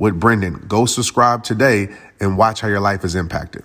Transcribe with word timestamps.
with 0.00 0.18
Brendon. 0.18 0.64
Go 0.66 0.86
subscribe 0.86 1.44
today 1.44 1.94
and 2.18 2.36
watch 2.38 2.62
how 2.62 2.68
your 2.68 2.80
life 2.80 3.04
is 3.04 3.14
impacted. 3.14 3.62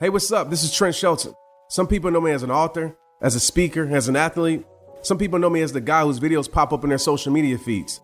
Hey, 0.00 0.10
what's 0.10 0.30
up? 0.30 0.50
This 0.50 0.64
is 0.64 0.74
Trent 0.74 0.94
Shelton. 0.94 1.34
Some 1.70 1.86
people 1.86 2.10
know 2.10 2.20
me 2.20 2.32
as 2.32 2.42
an 2.42 2.50
author, 2.50 2.96
as 3.22 3.34
a 3.34 3.40
speaker, 3.40 3.88
as 3.94 4.08
an 4.08 4.16
athlete. 4.16 4.64
Some 5.02 5.18
people 5.18 5.38
know 5.38 5.48
me 5.48 5.62
as 5.62 5.72
the 5.72 5.80
guy 5.80 6.02
whose 6.02 6.18
videos 6.20 6.50
pop 6.50 6.72
up 6.72 6.82
in 6.82 6.88
their 6.88 6.98
social 6.98 7.32
media 7.32 7.58
feeds. 7.58 8.00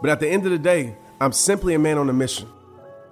But 0.00 0.10
at 0.10 0.20
the 0.20 0.28
end 0.28 0.46
of 0.46 0.52
the 0.52 0.58
day, 0.58 0.96
I'm 1.20 1.32
simply 1.32 1.74
a 1.74 1.78
man 1.78 1.98
on 1.98 2.08
a 2.08 2.12
mission. 2.12 2.48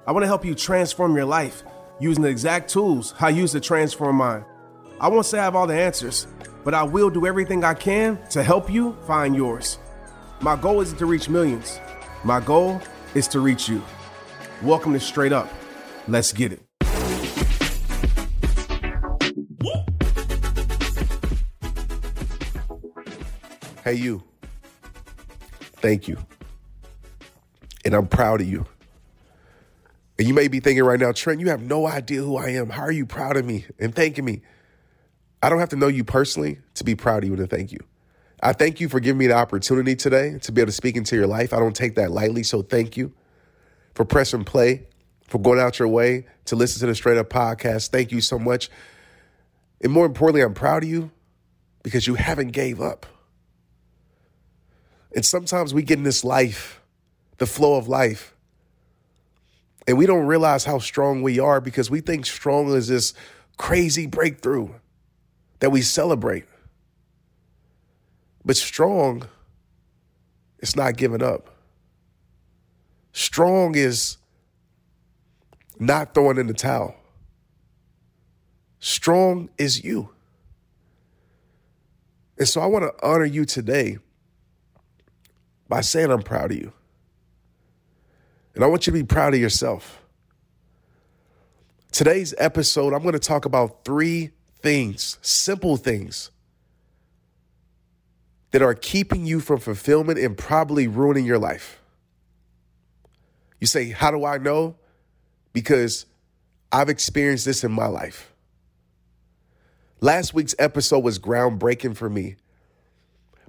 I 0.07 0.13
want 0.13 0.23
to 0.23 0.29
help 0.29 0.45
you 0.45 0.55
transform 0.55 1.15
your 1.15 1.25
life 1.27 1.63
using 2.01 2.23
the 2.23 2.31
exact 2.31 2.71
tools 2.71 3.15
I 3.21 3.31
use 3.31 3.53
to 3.53 3.61
transform 3.61 4.17
mine. 4.17 4.45
I 4.99 5.09
won't 5.09 5.27
say 5.27 5.39
I 5.39 5.45
have 5.45 5.57
all 5.57 5.67
the 5.67 5.79
answers, 5.79 6.27
but 6.65 6.73
I 6.73 6.85
will 6.85 7.11
do 7.11 7.27
everything 7.27 7.65
I 7.65 7.75
can 7.75 8.19
to 8.31 8.43
help 8.43 8.71
you 8.71 8.97
find 9.07 9.37
yours. 9.37 9.79
My 10.41 10.55
goal 10.55 10.83
isn't 10.83 10.99
to 10.99 11.07
reach 11.07 11.31
millions. 11.31 11.81
My 12.23 12.41
goal 12.41 12.83
is 13.15 13.27
to 13.29 13.41
reach 13.41 13.69
you. 13.69 13.83
Welcome 14.63 14.93
to 14.93 15.01
Straight 15.01 15.33
Up. 15.33 15.49
Let's 16.09 16.33
get 16.33 16.53
it. 16.53 16.63
Hey, 23.83 23.95
you. 23.95 24.23
Thank 25.77 26.07
you. 26.07 26.19
And 27.85 27.95
I'm 27.95 28.07
proud 28.07 28.41
of 28.41 28.49
you. 28.49 28.67
And 30.19 30.29
you 30.29 30.35
may 30.35 30.49
be 30.49 30.61
thinking 30.61 30.85
right 30.85 31.01
now, 31.01 31.13
Trent, 31.13 31.41
you 31.41 31.49
have 31.49 31.63
no 31.63 31.87
idea 31.87 32.21
who 32.21 32.37
I 32.37 32.49
am. 32.51 32.69
How 32.71 32.83
are 32.83 32.93
you 32.93 33.07
proud 33.07 33.37
of 33.37 33.47
me 33.47 33.65
and 33.79 33.95
thanking 33.95 34.25
me? 34.25 34.43
I 35.43 35.49
don't 35.49 35.61
have 35.61 35.69
to 35.71 35.77
know 35.77 35.89
you 35.89 36.05
personally 36.05 36.59
to 36.75 36.85
be 36.85 36.95
proud 36.95 37.23
of 37.23 37.29
you 37.29 37.35
and 37.35 37.49
to 37.49 37.57
thank 37.57 37.73
you. 37.73 37.79
I 38.41 38.53
thank 38.53 38.81
you 38.81 38.89
for 38.89 39.01
giving 39.01 39.19
me 39.19 39.29
the 39.29 39.35
opportunity 39.35 39.97
today 39.97 40.39
to 40.41 40.53
be 40.53 40.61
able 40.61 40.69
to 40.69 40.73
speak 40.73 40.97
into 40.97 41.17
your 41.17 41.27
life. 41.27 41.53
I 41.53 41.59
don't 41.59 41.75
take 41.75 41.95
that 41.95 42.11
lightly, 42.11 42.43
so 42.43 42.63
thank 42.63 42.97
you 42.97 43.13
for 43.95 44.05
pressing 44.05 44.45
play, 44.45 44.87
for 45.27 45.39
going 45.39 45.59
out 45.59 45.79
your 45.79 45.89
way 45.89 46.27
to 46.45 46.57
listen 46.57 46.81
to 46.81 46.87
the 46.87 46.95
Straight 46.95 47.17
Up 47.17 47.31
podcast. 47.31 47.89
Thank 47.89 48.13
you 48.13 48.21
so 48.21 48.39
much. 48.39 48.69
And 49.81 49.93
more 49.93 50.05
importantly, 50.05 50.43
I'm 50.43 50.55
proud 50.55 50.83
of 50.83 50.89
you 50.89 51.11
because 51.83 52.07
you 52.07 52.15
haven't 52.15 52.49
gave 52.49 52.81
up. 52.81 53.07
And 55.15 55.25
sometimes 55.25 55.73
we 55.73 55.83
get 55.83 55.97
in 55.97 56.05
this 56.05 56.25
life, 56.25 56.83
the 57.39 57.47
flow 57.47 57.77
of 57.77 57.89
life, 57.89 58.35
and 59.87 59.97
we 59.97 60.05
don't 60.05 60.27
realize 60.27 60.65
how 60.65 60.79
strong 60.79 61.23
we 61.23 61.39
are 61.39 61.61
because 61.61 61.91
we 61.91 62.01
think 62.01 62.27
strong 62.27 62.69
is 62.75 62.89
this 62.89 63.15
crazy 63.57 64.07
breakthrough 64.07 64.69
that 65.61 65.71
we 65.71 65.81
celebrate. 65.81 66.45
But 68.47 68.57
strong 68.57 69.25
is 70.61 70.77
not 70.77 70.97
giving 70.97 71.21
up. 71.21 71.51
Strong 73.13 73.75
is 73.75 74.19
not 75.81 76.15
throwing 76.15 76.39
in 76.39 76.47
the 76.47 76.55
towel. 76.55 76.95
Strong 78.79 79.51
is 79.59 79.83
you. 79.83 80.11
And 82.39 82.47
so 82.47 82.61
I 82.61 82.67
want 82.67 82.85
to 82.85 83.07
honor 83.07 83.25
you 83.25 83.45
today 83.45 83.99
by 85.69 85.81
saying 85.81 86.13
I'm 86.13 86.23
proud 86.23 86.53
of 86.53 86.59
you. 86.59 86.73
And 88.55 88.63
I 88.63 88.69
want 88.69 88.87
you 88.87 88.93
to 88.93 88.99
be 88.99 89.05
proud 89.05 89.35
of 89.35 89.41
yourself. 89.41 90.05
Today's 91.91 92.33
episode, 92.39 92.93
I'm 92.93 93.03
going 93.03 93.15
to 93.15 93.19
talk 93.19 93.45
about 93.45 93.85
three 93.85 94.31
things, 94.61 95.19
simple 95.21 95.77
things 95.77 96.31
that 98.51 98.63
are 98.63 98.75
keeping 98.75 99.27
you 99.27 99.41
from 99.41 99.59
fulfillment 99.59 100.19
and 100.19 100.37
probably 100.37 100.87
ruining 100.87 101.25
your 101.25 101.39
life. 101.39 101.81
You 103.61 103.67
say, 103.67 103.91
How 103.91 104.11
do 104.11 104.25
I 104.25 104.39
know? 104.39 104.77
Because 105.53 106.07
I've 106.71 106.89
experienced 106.89 107.45
this 107.45 107.65
in 107.65 107.73
my 107.73 107.87
life. 107.87 108.33
Last 110.01 110.35
week's 110.35 110.55
episode 110.59 111.01
was 111.01 111.19
groundbreaking 111.19 111.97
for 111.97 112.11
me 112.11 112.37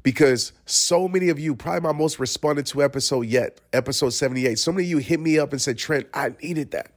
because 0.03 0.53
so 0.65 1.09
many 1.09 1.27
of 1.27 1.37
you, 1.37 1.53
probably 1.53 1.81
my 1.81 1.91
most 1.91 2.19
responded 2.19 2.65
to 2.67 2.81
episode 2.81 3.23
yet, 3.23 3.59
episode 3.73 4.11
78, 4.11 4.57
so 4.57 4.71
many 4.71 4.85
of 4.85 4.89
you 4.89 4.97
hit 4.99 5.19
me 5.19 5.37
up 5.37 5.51
and 5.51 5.61
said, 5.61 5.77
Trent, 5.77 6.07
I 6.13 6.33
needed 6.41 6.71
that. 6.71 6.93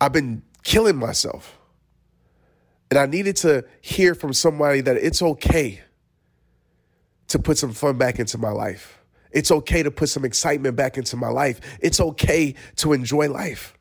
I've 0.00 0.12
been 0.12 0.42
killing 0.64 0.96
myself. 0.96 1.56
And 2.92 2.98
I 2.98 3.06
needed 3.06 3.36
to 3.36 3.64
hear 3.80 4.14
from 4.14 4.34
somebody 4.34 4.82
that 4.82 4.98
it's 4.98 5.22
okay 5.22 5.80
to 7.28 7.38
put 7.38 7.56
some 7.56 7.72
fun 7.72 7.96
back 7.96 8.18
into 8.18 8.36
my 8.36 8.50
life. 8.50 9.00
It's 9.30 9.50
okay 9.50 9.82
to 9.82 9.90
put 9.90 10.10
some 10.10 10.26
excitement 10.26 10.76
back 10.76 10.98
into 10.98 11.16
my 11.16 11.30
life. 11.30 11.58
It's 11.80 12.00
okay 12.00 12.54
to 12.76 12.92
enjoy 12.92 13.30
life. 13.30 13.78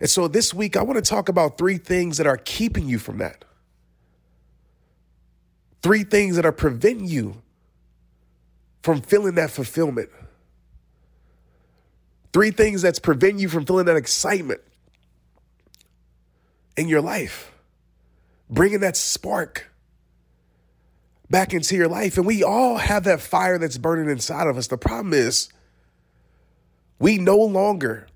And 0.00 0.10
so 0.10 0.26
this 0.26 0.52
week, 0.52 0.76
I 0.76 0.82
want 0.82 0.96
to 0.96 1.08
talk 1.08 1.28
about 1.28 1.56
three 1.56 1.78
things 1.78 2.16
that 2.16 2.26
are 2.26 2.36
keeping 2.36 2.88
you 2.88 2.98
from 2.98 3.18
that. 3.18 3.44
Three 5.84 6.02
things 6.02 6.34
that 6.34 6.44
are 6.44 6.50
preventing 6.50 7.06
you 7.06 7.40
from 8.82 9.02
feeling 9.02 9.36
that 9.36 9.52
fulfillment. 9.52 10.08
Three 12.32 12.50
things 12.50 12.82
that's 12.82 12.98
preventing 12.98 13.38
you 13.38 13.48
from 13.48 13.64
feeling 13.66 13.86
that 13.86 13.96
excitement 13.96 14.62
in 16.76 16.88
your 16.88 17.00
life, 17.00 17.52
bringing 18.50 18.80
that 18.80 18.96
spark 18.96 19.70
back 21.30 21.52
into 21.52 21.74
your 21.76 21.88
life. 21.88 22.16
And 22.16 22.26
we 22.26 22.42
all 22.42 22.76
have 22.76 23.04
that 23.04 23.20
fire 23.20 23.58
that's 23.58 23.78
burning 23.78 24.10
inside 24.10 24.46
of 24.46 24.56
us. 24.56 24.68
The 24.68 24.78
problem 24.78 25.12
is, 25.12 25.48
we 26.98 27.18
no 27.18 27.36
longer 27.36 28.06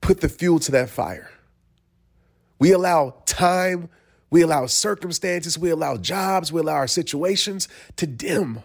put 0.00 0.20
the 0.20 0.28
fuel 0.28 0.58
to 0.60 0.72
that 0.72 0.88
fire. 0.88 1.30
We 2.58 2.72
allow 2.72 3.22
time, 3.26 3.88
we 4.30 4.42
allow 4.42 4.66
circumstances, 4.66 5.58
we 5.58 5.70
allow 5.70 5.96
jobs, 5.96 6.52
we 6.52 6.60
allow 6.60 6.74
our 6.74 6.88
situations 6.88 7.68
to 7.96 8.06
dim 8.06 8.62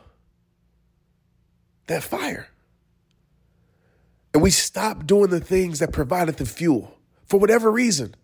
that 1.88 2.02
fire. 2.02 2.48
And 4.34 4.42
we 4.42 4.50
stop 4.50 5.06
doing 5.06 5.30
the 5.30 5.40
things 5.40 5.80
that 5.80 5.92
provided 5.92 6.38
the 6.38 6.46
fuel 6.46 6.98
for 7.28 7.40
whatever 7.40 7.72
reason. 7.72 8.16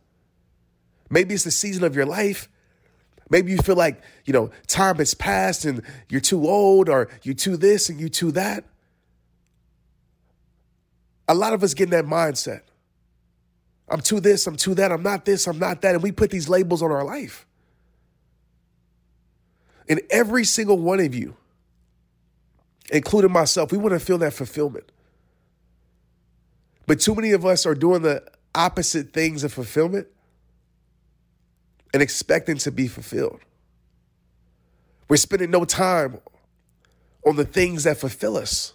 Maybe 1.09 1.33
it's 1.33 1.43
the 1.43 1.51
season 1.51 1.83
of 1.83 1.95
your 1.95 2.05
life. 2.05 2.49
Maybe 3.29 3.51
you 3.51 3.57
feel 3.59 3.75
like, 3.75 4.01
you 4.25 4.33
know, 4.33 4.51
time 4.67 4.97
has 4.97 5.13
passed 5.13 5.65
and 5.65 5.83
you're 6.09 6.21
too 6.21 6.47
old 6.47 6.89
or 6.89 7.09
you're 7.23 7.35
too 7.35 7.57
this 7.57 7.89
and 7.89 7.99
you're 7.99 8.09
too 8.09 8.31
that. 8.31 8.63
A 11.27 11.35
lot 11.35 11.53
of 11.53 11.63
us 11.63 11.73
get 11.73 11.85
in 11.85 11.89
that 11.91 12.05
mindset. 12.05 12.61
I'm 13.87 14.01
too 14.01 14.19
this, 14.19 14.45
I'm 14.45 14.55
too 14.55 14.75
that, 14.75 14.91
I'm 14.91 15.03
not 15.03 15.25
this, 15.25 15.47
I'm 15.47 15.59
not 15.59 15.81
that. 15.81 15.95
And 15.95 16.03
we 16.03 16.11
put 16.11 16.29
these 16.29 16.49
labels 16.49 16.81
on 16.81 16.91
our 16.91 17.03
life. 17.03 17.45
And 19.87 20.01
every 20.11 20.43
single 20.43 20.77
one 20.77 20.99
of 20.99 21.15
you, 21.15 21.35
including 22.91 23.31
myself, 23.31 23.71
we 23.71 23.77
want 23.77 23.93
to 23.93 23.99
feel 23.99 24.19
that 24.19 24.33
fulfillment. 24.33 24.91
But 26.85 26.99
too 26.99 27.15
many 27.15 27.31
of 27.31 27.45
us 27.45 27.65
are 27.65 27.75
doing 27.75 28.01
the 28.01 28.23
opposite 28.53 29.13
things 29.13 29.43
of 29.43 29.53
fulfillment 29.53 30.07
and 31.93 32.01
expecting 32.01 32.57
to 32.57 32.71
be 32.71 32.87
fulfilled. 32.87 33.39
We're 35.07 35.17
spending 35.17 35.51
no 35.51 35.65
time 35.65 36.19
on 37.25 37.35
the 37.35 37.45
things 37.45 37.83
that 37.83 37.97
fulfill 37.97 38.37
us. 38.37 38.73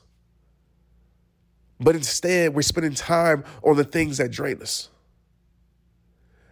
But 1.81 1.97
instead, 1.97 2.55
we're 2.55 2.63
spending 2.63 2.95
time 2.95 3.45
on 3.63 3.77
the 3.77 3.85
things 3.85 4.19
that 4.19 4.31
drain 4.31 4.61
us. 4.63 4.89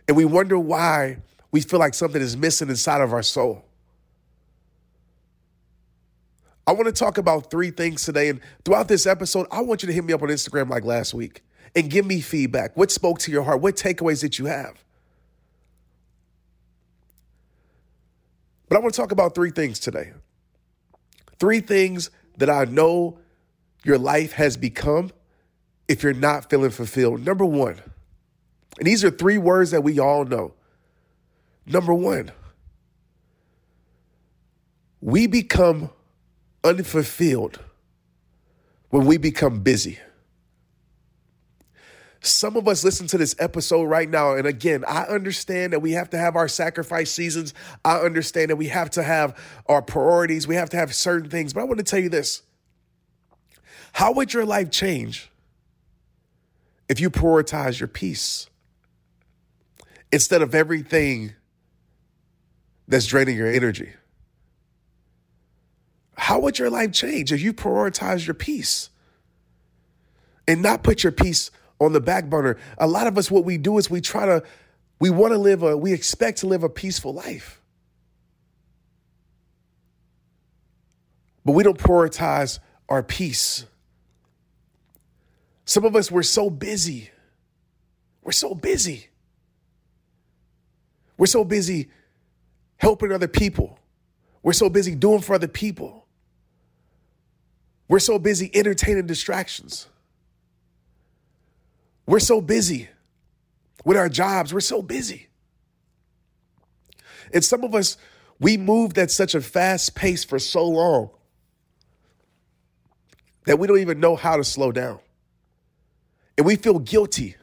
And 0.09 0.17
we 0.17 0.25
wonder 0.25 0.59
why 0.59 1.19
we 1.51 1.61
feel 1.61 1.79
like 1.79 1.95
something 1.95 2.21
is 2.21 2.37
missing 2.37 2.69
inside 2.69 3.01
of 3.01 3.13
our 3.13 3.23
soul. 3.23 3.65
I 6.67 6.73
want 6.73 6.87
to 6.87 6.93
talk 6.93 7.19
about 7.19 7.51
three 7.51 7.71
things 7.71 8.05
today. 8.05 8.29
And 8.29 8.41
throughout 8.65 8.89
this 8.89 9.07
episode, 9.07 9.47
I 9.51 9.63
want 9.63 9.83
you 9.83 9.89
to 9.89 9.93
hit 9.93 10.05
me 10.05 10.13
up 10.13 10.23
on 10.23 10.29
Instagram 10.29 10.71
like 10.71 10.85
last 10.85 11.13
week 11.13 11.43
and 11.75 11.91
give 11.91 12.07
me 12.07 12.21
feedback. 12.21 12.77
What 12.77 12.91
spoke 12.91 13.19
to 13.21 13.33
your 13.33 13.43
heart? 13.43 13.61
What 13.61 13.77
takeaways 13.77 14.21
did 14.21 14.39
you 14.39 14.47
have? 14.47 14.83
But 18.73 18.79
I 18.79 18.81
want 18.81 18.95
to 18.95 19.01
talk 19.03 19.13
about 19.13 19.35
three 19.35 19.51
things 19.51 19.79
today. 19.79 20.13
Three 21.39 21.61
things 21.61 22.09
that 22.39 22.49
I 22.49 22.65
know 22.65 23.19
your 23.85 23.99
life 23.99 24.33
has 24.33 24.57
become 24.57 25.11
if 25.89 26.03
you're 26.03 26.15
not 26.15 26.49
feeling 26.49 26.71
fulfilled. 26.71 27.23
Number 27.23 27.45
one, 27.45 27.83
and 28.79 28.87
these 28.87 29.05
are 29.05 29.11
three 29.11 29.37
words 29.37 29.73
that 29.73 29.83
we 29.83 29.99
all 29.99 30.25
know. 30.25 30.55
Number 31.67 31.93
one, 31.93 32.33
we 35.03 35.27
become 35.27 35.91
unfulfilled 36.65 37.61
when 38.89 39.05
we 39.05 39.19
become 39.19 39.61
busy. 39.61 39.99
Some 42.25 42.57
of 42.57 42.69
us 42.69 42.85
listen 42.85 43.09
to 43.09 43.19
this 43.19 43.35
episode 43.41 43.85
right 43.85 44.09
now. 44.09 44.37
And 44.37 44.47
again, 44.47 44.85
I 44.87 45.03
understand 45.03 45.73
that 45.73 45.81
we 45.81 45.93
have 45.93 46.11
to 46.11 46.19
have 46.19 46.37
our 46.37 46.47
sacrifice 46.47 47.11
seasons. 47.11 47.53
I 47.85 47.99
understand 47.99 48.51
that 48.51 48.57
we 48.57 48.69
have 48.69 48.91
to 48.91 49.03
have 49.03 49.37
our 49.67 49.83
priorities. 49.83 50.47
We 50.47 50.55
have 50.55 50.71
to 50.71 50.77
have 50.77 50.95
certain 50.95 51.29
things. 51.29 51.53
But 51.53 51.63
I 51.63 51.65
want 51.65 51.79
to 51.79 51.85
tell 51.85 51.99
you 51.99 52.09
this 52.09 52.43
How 53.93 54.13
would 54.13 54.33
your 54.33 54.45
life 54.45 54.71
change 54.71 55.31
if 56.89 57.01
you 57.01 57.11
prioritize 57.11 57.81
your 57.81 57.89
peace 57.89 58.49
instead 60.13 60.43
of 60.43 60.55
everything 60.55 61.33
that's 62.87 63.07
draining 63.07 63.37
your 63.37 63.51
energy? 63.51 63.95
How 66.17 66.39
would 66.39 66.61
your 66.61 66.71
life 66.71 66.93
change 66.93 67.33
if 67.33 67.41
you 67.41 67.53
prioritize 67.53 68.29
your 68.29 68.35
peace 68.35 68.91
and 70.47 70.63
not 70.63 70.85
put 70.85 71.03
your 71.03 71.11
peace 71.11 71.51
on 71.85 71.93
the 71.93 72.01
back 72.01 72.27
burner? 72.27 72.59
A 72.79 72.87
lot 72.87 73.07
of 73.07 73.19
us, 73.19 73.31
what 73.31 73.45
we 73.45 73.59
do 73.59 73.79
is 73.79 73.91
we 73.91 74.01
try 74.01 74.27
to, 74.27 74.43
we 75.01 75.11
want 75.11 75.33
to 75.33 75.39
live 75.39 75.63
a, 75.63 75.77
we 75.77 75.93
expect 75.93 76.39
to 76.39 76.47
live 76.47 76.63
a 76.63 76.69
peaceful 76.69 77.13
life. 77.13 77.61
But 81.45 81.53
we 81.53 81.63
don't 81.63 81.79
prioritize 81.79 82.61
our 82.89 83.03
peace. 83.03 83.67
Some 85.65 85.85
of 85.85 85.97
us, 85.97 86.11
we're 86.11 86.23
so 86.23 86.51
busy. 86.51 87.11
We're 88.23 88.33
so 88.33 88.55
busy. 88.55 89.09
We're 91.17 91.27
so 91.27 91.45
busy 91.45 91.91
helping 92.77 93.13
other 93.13 93.29
people. 93.29 93.79
We're 94.43 94.53
so 94.53 94.69
busy 94.69 94.95
doing 94.95 95.21
for 95.21 95.35
other 95.35 95.49
people. 95.49 96.07
We're 97.89 98.01
so 98.01 98.19
busy 98.19 98.51
entertaining 98.55 99.07
distractions. 99.07 99.87
We're 102.07 102.21
so 102.21 102.41
busy 102.41 102.89
with 103.85 103.97
our 103.97 104.09
jobs. 104.09 104.53
We're 104.53 104.61
so 104.61 104.83
busy. 104.83 105.29
And 107.33 107.45
some 107.45 107.65
of 107.65 107.75
us, 107.75 107.97
we 108.39 108.57
moved 108.57 108.99
at 108.99 109.11
such 109.11 109.35
a 109.35 109.41
fast 109.41 109.95
pace 109.95 110.25
for 110.25 110.39
so 110.39 110.67
long 110.67 111.11
that 113.47 113.59
we 113.59 113.67
don't 113.67 113.79
even 113.79 114.01
know 114.01 114.17
how 114.17 114.37
to 114.37 114.45
slow 114.45 114.73
down. 114.73 114.99
And 116.37 116.47
we 116.47 116.57
feel 116.57 116.79
guilty 116.79 117.37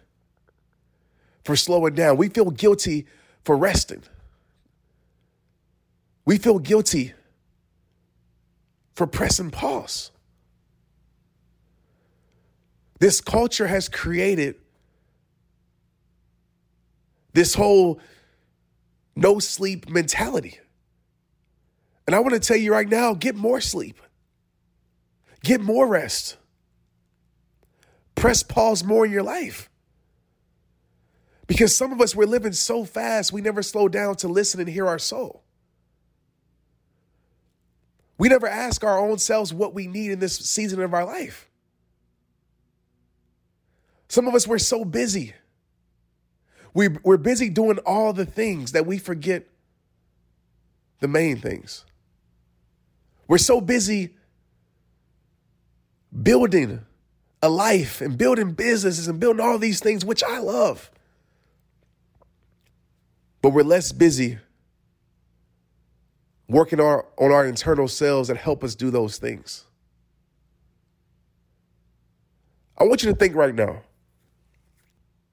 for 1.44 1.56
slowing 1.56 1.96
down. 1.96 2.18
We 2.18 2.30
feel 2.30 2.52
guilty 2.52 3.08
for 3.44 3.56
resting. 3.56 4.04
We 6.26 6.38
feel 6.38 6.60
guilty 6.60 7.14
for 8.96 9.08
pressing 9.08 9.52
pause. 9.52 10.12
This 13.00 13.22
culture 13.22 13.68
has 13.68 13.88
created 13.90 14.56
this 17.34 17.56
whole 17.56 18.00
no 19.16 19.40
sleep 19.40 19.90
mentality. 19.90 20.60
And 22.07 22.16
I 22.16 22.19
want 22.19 22.34
to 22.34 22.40
tell 22.40 22.57
you 22.57 22.72
right 22.72 22.88
now 22.88 23.13
get 23.13 23.36
more 23.36 23.62
sleep, 23.62 24.00
get 25.44 25.62
more 25.62 25.88
rest, 25.88 26.38
press 28.16 28.44
pause 28.44 28.84
more 28.84 29.06
in 29.06 29.12
your 29.12 29.24
life. 29.24 29.69
Because 31.48 31.75
some 31.75 31.92
of 31.92 32.00
us, 32.00 32.16
we're 32.16 32.28
living 32.28 32.54
so 32.54 32.86
fast, 32.86 33.34
we 33.34 33.42
never 33.42 33.63
slow 33.63 33.88
down 33.88 34.16
to 34.18 34.28
listen 34.28 34.60
and 34.60 34.69
hear 34.69 34.88
our 34.88 35.00
soul. 35.00 35.44
We 38.19 38.30
never 38.30 38.48
ask 38.48 38.84
our 38.84 39.00
own 39.00 39.18
selves 39.18 39.51
what 39.54 39.74
we 39.74 39.88
need 39.88 40.12
in 40.12 40.19
this 40.19 40.38
season 40.38 40.81
of 40.81 40.94
our 40.94 41.06
life. 41.06 41.49
Some 44.10 44.28
of 44.28 44.34
us, 44.34 44.48
we're 44.48 44.58
so 44.58 44.84
busy. 44.84 45.34
We, 46.74 46.90
we're 47.04 47.18
busy 47.18 47.50
doing 47.50 47.78
all 47.80 48.12
the 48.12 48.26
things 48.26 48.74
that 48.74 48.86
we 48.86 48.98
forget 48.98 49.48
the 51.00 51.08
main 51.08 51.38
things. 51.38 51.86
We're 53.28 53.38
so 53.38 53.62
busy 53.62 54.16
building 56.24 56.86
a 57.42 57.50
life 57.50 58.02
and 58.02 58.18
building 58.18 58.54
businesses 58.54 59.08
and 59.08 59.20
building 59.20 59.40
all 59.40 59.60
these 59.60 59.80
things, 59.80 60.04
which 60.04 60.24
I 60.24 60.40
love. 60.40 60.90
But 63.42 63.52
we're 63.52 63.64
less 63.64 63.92
busy 63.92 64.40
working 66.48 66.80
our, 66.80 67.06
on 67.18 67.32
our 67.32 67.46
internal 67.46 67.88
selves 67.88 68.28
that 68.28 68.38
help 68.38 68.64
us 68.64 68.74
do 68.74 68.90
those 68.90 69.18
things. 69.18 69.66
I 72.76 72.86
want 72.86 73.04
you 73.04 73.12
to 73.12 73.16
think 73.16 73.36
right 73.36 73.54
now 73.54 73.84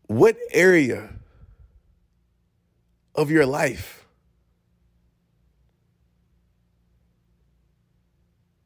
what 0.06 0.36
area 0.52 1.08
of 3.14 3.30
your 3.30 3.46
life 3.46 4.06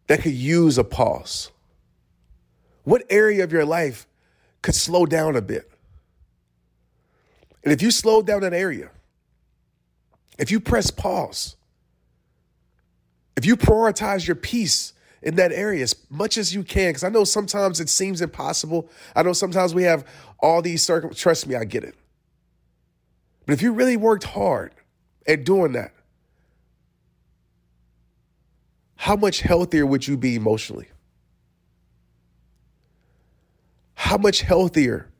that 0.07 0.23
could 0.23 0.33
use 0.33 0.77
a 0.77 0.85
pause? 0.85 1.51
What 2.85 3.05
area 3.11 3.45
of 3.45 3.53
your 3.53 3.65
life 3.65 4.07
could 4.63 4.75
slow 4.75 5.07
down 5.07 5.37
a 5.37 5.43
bit? 5.43 5.71
And 7.63 7.73
if 7.73 7.83
you 7.83 7.91
slow 7.91 8.23
down 8.23 8.41
that 8.41 8.55
area, 8.55 8.91
if 10.39 10.51
you 10.51 10.61
press 10.61 10.91
pause, 10.91 11.57
if 13.37 13.45
you 13.47 13.57
prioritize 13.57 14.27
your 14.27 14.37
peace 14.37 14.93
in 15.23 15.37
that 15.37 15.53
area 15.53 15.83
as 15.83 15.95
much 16.09 16.39
as 16.39 16.55
you 16.55 16.63
can. 16.63 16.91
Because 16.91 17.05
I 17.05 17.09
know 17.09 17.25
sometimes 17.25 17.81
it 17.81 17.89
seems 17.89 18.21
impossible. 18.21 18.89
I 19.15 19.23
know 19.23 19.33
sometimes 19.33 19.75
we 19.75 19.83
have 19.85 20.07
all 20.39 20.63
these 20.63 20.83
circum. 20.83 21.15
Trust 21.15 21.47
me, 21.47 21.55
I 21.55 21.65
get 21.65 21.85
it. 21.85 21.95
But 23.47 23.55
if 23.55 23.63
you 23.63 23.73
really 23.73 23.97
worked 23.97 24.25
hard 24.25 24.75
at 25.27 25.45
doing 25.45 25.73
that, 25.73 25.93
how 28.97 29.17
much 29.17 29.41
healthier 29.41 29.87
would 29.87 30.07
you 30.07 30.17
be 30.17 30.37
emotionally? 30.37 30.89
How 33.95 34.17
much 34.19 34.41
healthier 34.41 35.11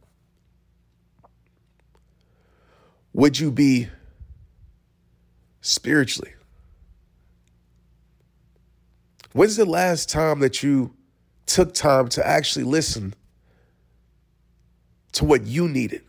would 3.13 3.39
you 3.39 3.51
be 3.51 3.89
spiritually? 5.61 6.33
When's 9.33 9.57
the 9.57 9.65
last 9.65 10.09
time 10.09 10.41
that 10.41 10.63
you 10.63 10.95
took 11.47 11.73
time 11.73 12.09
to 12.09 12.27
actually 12.27 12.65
listen 12.65 13.15
to 15.13 15.25
what 15.25 15.45
you 15.45 15.69
needed? 15.69 16.03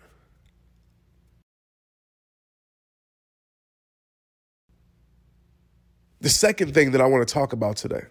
The 6.22 6.30
second 6.30 6.74
thing 6.74 6.92
that 6.92 7.02
I 7.02 7.06
want 7.06 7.28
to 7.28 7.32
talk 7.32 7.54
about 7.54 7.78
today, 7.78 8.04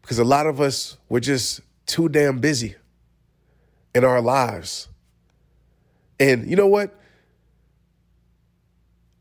because 0.00 0.18
a 0.18 0.24
lot 0.24 0.46
of 0.46 0.60
us, 0.60 0.96
we're 1.08 1.20
just 1.20 1.60
too 1.86 2.08
damn 2.08 2.40
busy 2.40 2.74
in 3.94 4.04
our 4.04 4.20
lives. 4.20 4.88
And 6.18 6.48
you 6.48 6.56
know 6.56 6.66
what? 6.66 6.98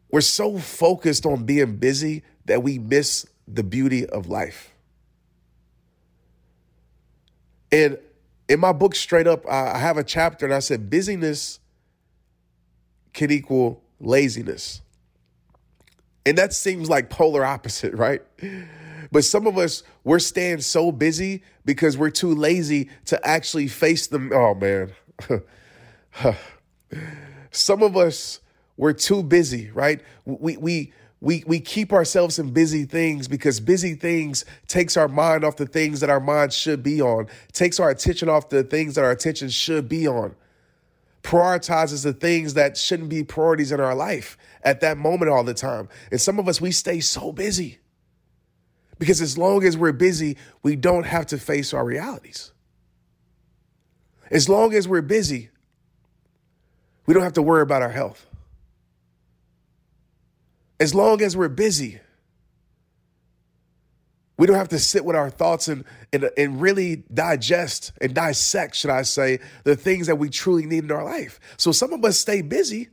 We're 0.09 0.21
so 0.21 0.57
focused 0.57 1.25
on 1.25 1.45
being 1.45 1.77
busy 1.77 2.23
that 2.45 2.63
we 2.63 2.79
miss 2.79 3.25
the 3.53 3.63
beauty 3.63 4.05
of 4.05 4.27
life. 4.27 4.73
And 7.71 7.97
in 8.49 8.59
my 8.59 8.73
book, 8.73 8.95
straight 8.95 9.27
up, 9.27 9.47
I 9.47 9.77
have 9.77 9.97
a 9.97 10.03
chapter 10.03 10.45
and 10.45 10.53
I 10.53 10.59
said 10.59 10.89
busyness 10.89 11.59
can 13.13 13.31
equal 13.31 13.81
laziness. 13.99 14.81
And 16.25 16.37
that 16.37 16.53
seems 16.53 16.89
like 16.89 17.09
polar 17.09 17.45
opposite, 17.45 17.93
right? 17.95 18.21
But 19.11 19.25
some 19.25 19.47
of 19.47 19.57
us, 19.57 19.83
we're 20.03 20.19
staying 20.19 20.61
so 20.61 20.91
busy 20.91 21.43
because 21.65 21.97
we're 21.97 22.09
too 22.09 22.33
lazy 22.33 22.89
to 23.05 23.25
actually 23.27 23.67
face 23.67 24.07
them. 24.07 24.31
Oh, 24.33 24.53
man. 24.55 24.93
some 27.51 27.83
of 27.83 27.97
us, 27.97 28.39
we're 28.77 28.93
too 28.93 29.23
busy, 29.23 29.69
right? 29.71 30.01
We, 30.25 30.57
we, 30.57 30.93
we, 31.21 31.43
we 31.45 31.59
keep 31.59 31.93
ourselves 31.93 32.39
in 32.39 32.51
busy 32.51 32.83
things 32.83 33.27
because 33.27 33.59
busy 33.59 33.93
things 33.93 34.43
takes 34.67 34.97
our 34.97 35.07
mind 35.07 35.43
off 35.43 35.55
the 35.55 35.67
things 35.67 35.99
that 35.99 36.09
our 36.09 36.19
mind 36.19 36.51
should 36.51 36.81
be 36.81 36.99
on, 36.99 37.27
takes 37.53 37.79
our 37.79 37.91
attention 37.91 38.27
off 38.27 38.49
the 38.49 38.63
things 38.63 38.95
that 38.95 39.05
our 39.05 39.11
attention 39.11 39.49
should 39.49 39.87
be 39.87 40.07
on, 40.07 40.35
prioritizes 41.21 42.03
the 42.03 42.13
things 42.13 42.55
that 42.55 42.75
shouldn't 42.75 43.09
be 43.09 43.23
priorities 43.23 43.71
in 43.71 43.79
our 43.79 43.93
life 43.93 44.35
at 44.63 44.81
that 44.81 44.97
moment 44.97 45.29
all 45.29 45.43
the 45.43 45.53
time. 45.53 45.87
And 46.09 46.19
some 46.19 46.39
of 46.39 46.47
us, 46.47 46.59
we 46.59 46.71
stay 46.71 46.99
so 46.99 47.31
busy 47.31 47.77
because 48.97 49.21
as 49.21 49.37
long 49.37 49.63
as 49.63 49.77
we're 49.77 49.91
busy, 49.91 50.37
we 50.63 50.75
don't 50.75 51.05
have 51.05 51.27
to 51.27 51.37
face 51.37 51.71
our 51.71 51.85
realities. 51.85 52.51
As 54.31 54.49
long 54.49 54.73
as 54.73 54.87
we're 54.87 55.01
busy, 55.01 55.49
we 57.05 57.13
don't 57.13 57.23
have 57.23 57.33
to 57.33 57.41
worry 57.43 57.61
about 57.61 57.83
our 57.83 57.89
health. 57.89 58.25
As 60.81 60.95
long 60.95 61.21
as 61.21 61.37
we're 61.37 61.47
busy, 61.47 61.99
we 64.35 64.47
don't 64.47 64.55
have 64.55 64.69
to 64.69 64.79
sit 64.79 65.05
with 65.05 65.15
our 65.15 65.29
thoughts 65.29 65.67
and, 65.67 65.83
and, 66.11 66.31
and 66.35 66.59
really 66.59 67.03
digest 67.13 67.91
and 68.01 68.15
dissect, 68.15 68.75
should 68.75 68.89
I 68.89 69.03
say, 69.03 69.41
the 69.63 69.75
things 69.75 70.07
that 70.07 70.15
we 70.15 70.27
truly 70.31 70.65
need 70.65 70.83
in 70.83 70.91
our 70.91 71.03
life. 71.03 71.39
So 71.57 71.71
some 71.71 71.93
of 71.93 72.03
us 72.03 72.17
stay 72.17 72.41
busy, 72.41 72.89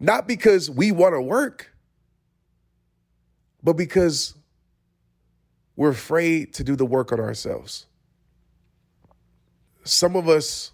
not 0.00 0.26
because 0.26 0.68
we 0.68 0.90
want 0.90 1.14
to 1.14 1.20
work, 1.20 1.72
but 3.62 3.74
because 3.74 4.34
we're 5.76 5.90
afraid 5.90 6.52
to 6.54 6.64
do 6.64 6.74
the 6.74 6.84
work 6.84 7.12
on 7.12 7.20
ourselves. 7.20 7.86
Some 9.84 10.16
of 10.16 10.28
us 10.28 10.72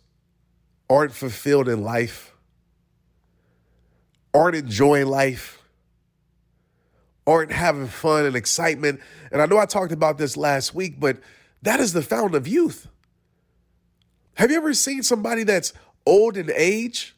aren't 0.89 1.13
fulfilled 1.13 1.69
in 1.69 1.83
life 1.83 2.32
aren't 4.35 4.57
enjoying 4.57 5.07
life, 5.07 5.63
aren't 7.27 7.53
having 7.53 7.87
fun 7.87 8.25
and 8.25 8.37
excitement. 8.37 9.01
And 9.31 9.41
I 9.41 9.47
know 9.47 9.59
I 9.59 9.67
talked 9.67 9.93
about 9.93 10.19
this 10.19 10.37
last 10.37 10.75
week, 10.75 10.99
but 10.99 11.19
that 11.63 11.81
is 11.81 11.93
the 11.93 12.03
fountain 12.03 12.37
of 12.37 12.49
youth. 12.49 12.89
Have 14.35 14.51
you 14.51 14.57
ever 14.57 14.75
seen 14.75 15.03
somebody 15.03 15.45
that's 15.45 15.73
old 16.07 16.37
in 16.37 16.51
age, 16.55 17.15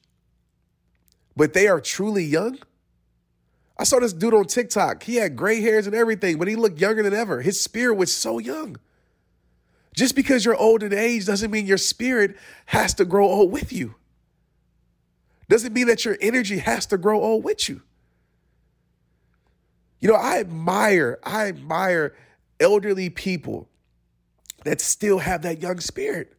but 1.36 1.52
they 1.54 1.68
are 1.68 1.80
truly 1.80 2.24
young? 2.24 2.58
I 3.78 3.84
saw 3.84 3.98
this 3.98 4.12
dude 4.12 4.34
on 4.34 4.44
TikTok. 4.44 5.02
He 5.02 5.16
had 5.16 5.36
gray 5.36 5.60
hairs 5.60 5.86
and 5.86 5.94
everything, 5.94 6.38
but 6.38 6.48
he 6.48 6.56
looked 6.56 6.80
younger 6.80 7.02
than 7.02 7.14
ever. 7.14 7.40
His 7.40 7.60
spirit 7.60 7.94
was 7.94 8.14
so 8.14 8.38
young. 8.38 8.76
Just 9.94 10.16
because 10.16 10.44
you're 10.44 10.56
old 10.56 10.82
in 10.82 10.92
age 10.92 11.26
doesn't 11.26 11.50
mean 11.50 11.66
your 11.66 11.78
spirit 11.78 12.36
has 12.66 12.94
to 12.94 13.04
grow 13.04 13.26
old 13.26 13.52
with 13.52 13.72
you 13.72 13.94
doesn't 15.48 15.72
mean 15.72 15.86
that 15.88 16.04
your 16.04 16.16
energy 16.20 16.58
has 16.58 16.86
to 16.86 16.98
grow 16.98 17.22
old 17.22 17.44
with 17.44 17.68
you. 17.68 17.82
You 20.00 20.08
know, 20.08 20.16
I 20.16 20.38
admire, 20.38 21.18
I 21.22 21.48
admire 21.48 22.14
elderly 22.60 23.10
people 23.10 23.68
that 24.64 24.80
still 24.80 25.18
have 25.18 25.42
that 25.42 25.60
young 25.62 25.80
spirit. 25.80 26.34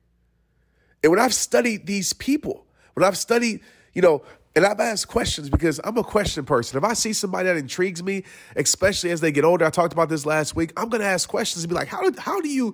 And 1.04 1.12
when 1.12 1.20
I've 1.20 1.34
studied 1.34 1.86
these 1.86 2.14
people, 2.14 2.66
when 2.94 3.04
I've 3.04 3.18
studied, 3.18 3.62
you 3.94 4.02
know, 4.02 4.24
and 4.56 4.66
I've 4.66 4.80
asked 4.80 5.08
questions 5.08 5.50
because 5.50 5.82
I'm 5.84 5.98
a 5.98 6.04
question 6.04 6.46
person. 6.46 6.78
If 6.78 6.84
I 6.84 6.94
see 6.94 7.12
somebody 7.12 7.48
that 7.48 7.58
intrigues 7.58 8.02
me, 8.02 8.24
especially 8.56 9.12
as 9.12 9.20
they 9.20 9.32
get 9.32 9.44
older, 9.44 9.66
I 9.66 9.70
talked 9.70 9.94
about 9.94 10.10
this 10.10 10.26
last 10.26 10.56
week. 10.56 10.72
I'm 10.78 10.90
to 10.90 11.04
ask 11.04 11.28
questions 11.28 11.64
and 11.64 11.70
be 11.70 11.76
like, 11.76 11.90
how 11.90 12.10
do, 12.10 12.20
how 12.20 12.40
do 12.40 12.48
you 12.48 12.74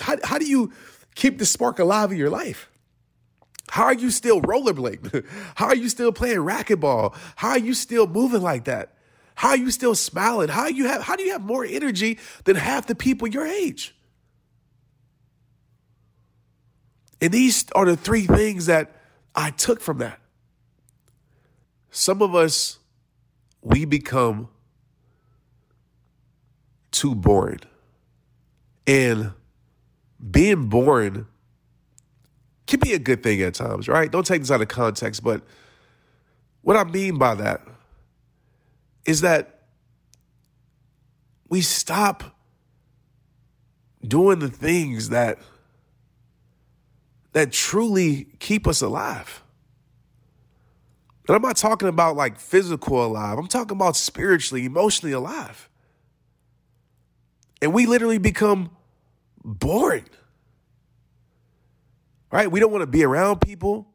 how, 0.00 0.16
how 0.24 0.38
do 0.38 0.46
you 0.46 0.72
keep 1.14 1.38
the 1.38 1.44
spark 1.44 1.78
alive 1.78 2.10
in 2.10 2.16
your 2.16 2.30
life? 2.30 2.70
How 3.70 3.84
are 3.84 3.94
you 3.94 4.10
still 4.10 4.40
rollerblading? 4.40 5.26
How 5.54 5.66
are 5.66 5.76
you 5.76 5.88
still 5.88 6.12
playing 6.12 6.38
racquetball? 6.38 7.14
How 7.36 7.50
are 7.50 7.58
you 7.58 7.74
still 7.74 8.06
moving 8.06 8.42
like 8.42 8.64
that? 8.64 8.94
How 9.34 9.50
are 9.50 9.56
you 9.56 9.70
still 9.70 9.94
smiling? 9.94 10.48
How 10.48 10.66
you 10.66 10.86
have 10.88 11.02
how 11.02 11.14
do 11.14 11.22
you 11.22 11.32
have 11.32 11.42
more 11.42 11.64
energy 11.64 12.18
than 12.44 12.56
half 12.56 12.86
the 12.86 12.94
people 12.94 13.28
your 13.28 13.46
age? 13.46 13.94
And 17.20 17.32
these 17.32 17.66
are 17.74 17.84
the 17.84 17.96
three 17.96 18.26
things 18.26 18.66
that 18.66 18.96
I 19.34 19.50
took 19.50 19.80
from 19.80 19.98
that. 19.98 20.20
Some 21.90 22.20
of 22.22 22.34
us 22.34 22.78
we 23.62 23.84
become 23.84 24.48
too 26.90 27.14
boring. 27.14 27.60
And 28.86 29.32
being 30.30 30.68
boring 30.68 31.26
can 32.68 32.80
be 32.80 32.92
a 32.92 32.98
good 32.98 33.22
thing 33.22 33.40
at 33.42 33.54
times, 33.54 33.88
right? 33.88 34.12
Don't 34.12 34.26
take 34.26 34.42
this 34.42 34.50
out 34.50 34.60
of 34.60 34.68
context, 34.68 35.24
but 35.24 35.42
what 36.62 36.76
I 36.76 36.84
mean 36.84 37.18
by 37.18 37.34
that 37.34 37.62
is 39.06 39.22
that 39.22 39.62
we 41.48 41.62
stop 41.62 42.36
doing 44.06 44.38
the 44.38 44.50
things 44.50 45.08
that 45.08 45.38
that 47.32 47.52
truly 47.52 48.26
keep 48.38 48.66
us 48.66 48.82
alive. 48.82 49.42
And 51.26 51.36
I'm 51.36 51.42
not 51.42 51.56
talking 51.56 51.88
about 51.88 52.16
like 52.16 52.38
physical 52.38 53.04
alive. 53.04 53.38
I'm 53.38 53.48
talking 53.48 53.76
about 53.76 53.96
spiritually, 53.96 54.64
emotionally 54.64 55.12
alive. 55.12 55.68
And 57.60 57.72
we 57.72 57.86
literally 57.86 58.18
become 58.18 58.70
boring 59.44 60.06
right? 62.30 62.50
We 62.50 62.60
don't 62.60 62.72
want 62.72 62.82
to 62.82 62.86
be 62.86 63.04
around 63.04 63.40
people. 63.40 63.88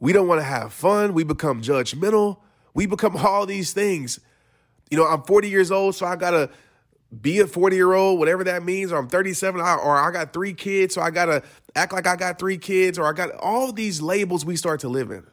We 0.00 0.12
don't 0.12 0.28
want 0.28 0.40
to 0.40 0.44
have 0.44 0.72
fun. 0.72 1.14
We 1.14 1.24
become 1.24 1.62
judgmental. 1.62 2.38
We 2.74 2.86
become 2.86 3.16
all 3.16 3.46
these 3.46 3.72
things. 3.72 4.20
You 4.90 4.98
know, 4.98 5.06
I'm 5.06 5.22
40 5.22 5.48
years 5.48 5.70
old, 5.70 5.94
so 5.94 6.06
I 6.06 6.16
got 6.16 6.32
to 6.32 6.50
be 7.20 7.40
a 7.40 7.46
40 7.46 7.76
year 7.76 7.92
old, 7.92 8.18
whatever 8.18 8.44
that 8.44 8.62
means, 8.64 8.92
or 8.92 8.98
I'm 8.98 9.08
37, 9.08 9.60
or 9.60 9.96
I 9.96 10.10
got 10.10 10.32
three 10.32 10.52
kids, 10.52 10.94
so 10.94 11.00
I 11.00 11.10
got 11.10 11.26
to 11.26 11.42
act 11.74 11.92
like 11.92 12.06
I 12.06 12.16
got 12.16 12.38
three 12.38 12.58
kids, 12.58 12.98
or 12.98 13.06
I 13.06 13.12
got 13.12 13.30
all 13.32 13.72
these 13.72 14.02
labels 14.02 14.44
we 14.44 14.56
start 14.56 14.80
to 14.80 14.88
live 14.88 15.10
in. 15.10 15.24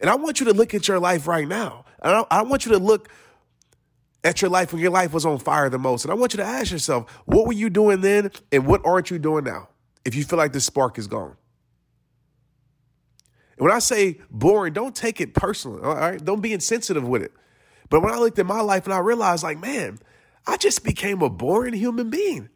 And 0.00 0.10
I 0.10 0.16
want 0.16 0.40
you 0.40 0.46
to 0.46 0.52
look 0.52 0.74
at 0.74 0.88
your 0.88 0.98
life 0.98 1.26
right 1.26 1.46
now. 1.46 1.84
I, 2.02 2.24
I 2.30 2.42
want 2.42 2.66
you 2.66 2.72
to 2.72 2.78
look 2.78 3.08
at 4.24 4.40
your 4.40 4.50
life 4.50 4.72
when 4.72 4.80
your 4.80 4.90
life 4.90 5.12
was 5.12 5.26
on 5.26 5.38
fire 5.38 5.68
the 5.68 5.78
most. 5.78 6.04
And 6.04 6.10
I 6.10 6.14
want 6.14 6.32
you 6.32 6.38
to 6.38 6.44
ask 6.44 6.72
yourself, 6.72 7.10
what 7.26 7.46
were 7.46 7.52
you 7.52 7.70
doing 7.70 8.00
then 8.00 8.30
and 8.50 8.66
what 8.66 8.80
aren't 8.84 9.10
you 9.10 9.18
doing 9.18 9.44
now 9.44 9.68
if 10.04 10.14
you 10.14 10.24
feel 10.24 10.38
like 10.38 10.52
the 10.52 10.60
spark 10.60 10.98
is 10.98 11.06
gone? 11.06 11.36
And 13.56 13.66
when 13.66 13.72
I 13.72 13.78
say 13.78 14.18
boring, 14.30 14.72
don't 14.72 14.96
take 14.96 15.20
it 15.20 15.34
personally, 15.34 15.82
all 15.82 15.94
right? 15.94 16.24
Don't 16.24 16.40
be 16.40 16.52
insensitive 16.52 17.06
with 17.06 17.22
it. 17.22 17.32
But 17.90 18.00
when 18.00 18.12
I 18.12 18.16
looked 18.16 18.38
at 18.38 18.46
my 18.46 18.62
life 18.62 18.86
and 18.86 18.94
I 18.94 18.98
realized, 18.98 19.44
like, 19.44 19.60
man, 19.60 19.98
I 20.46 20.56
just 20.56 20.82
became 20.84 21.22
a 21.22 21.30
boring 21.30 21.74
human 21.74 22.10
being. 22.10 22.48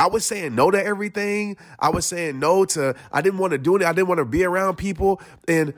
I 0.00 0.08
was 0.08 0.26
saying 0.26 0.54
no 0.54 0.70
to 0.70 0.82
everything. 0.82 1.56
I 1.78 1.90
was 1.90 2.06
saying 2.06 2.38
no 2.38 2.64
to, 2.66 2.96
I 3.12 3.22
didn't 3.22 3.38
want 3.38 3.52
to 3.52 3.58
do 3.58 3.76
it. 3.76 3.82
I 3.82 3.92
didn't 3.92 4.08
want 4.08 4.18
to 4.18 4.24
be 4.24 4.44
around 4.44 4.76
people. 4.76 5.20
And 5.46 5.74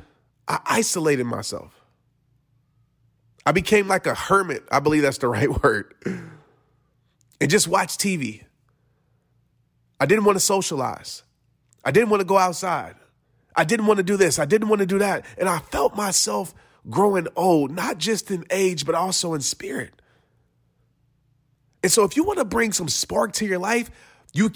I 0.46 0.60
isolated 0.64 1.25
myself. 1.25 1.77
I 3.47 3.52
became 3.52 3.88
like 3.88 4.07
a 4.07 4.14
hermit. 4.14 4.64
I 4.71 4.80
believe 4.80 5.02
that's 5.02 5.18
the 5.18 5.28
right 5.38 5.62
word. 5.62 5.95
And 7.40 7.50
just 7.50 7.68
watch 7.68 7.97
TV. 7.97 8.45
I 10.00 10.07
didn't 10.07 10.25
want 10.25 10.37
to 10.37 10.40
socialize. 10.40 11.23
I 11.85 11.90
didn't 11.90 12.11
want 12.11 12.21
to 12.21 12.26
go 12.26 12.38
outside. 12.38 12.95
I 13.57 13.64
didn't 13.64 13.87
want 13.87 13.99
to 13.99 14.04
do 14.04 14.16
this. 14.16 14.38
I 14.38 14.45
didn't 14.45 14.68
want 14.68 14.80
to 14.80 14.87
do 14.87 14.99
that. 14.99 15.25
And 15.37 15.49
I 15.49 15.59
felt 15.59 15.97
myself 15.97 16.54
growing 16.88 17.26
old, 17.35 17.71
not 17.71 17.99
just 17.99 18.30
in 18.30 18.45
age, 18.50 18.87
but 18.87 18.95
also 18.95 19.35
in 19.35 19.40
spirit. 19.40 19.92
And 21.83 21.90
so 21.90 22.04
if 22.04 22.16
you 22.16 22.25
want 22.25 22.38
to 22.38 22.45
bring 22.45 22.73
some 22.73 22.88
spark 22.88 23.33
to 23.35 23.47
your 23.47 23.59
life, 23.59 23.90
you 24.33 24.50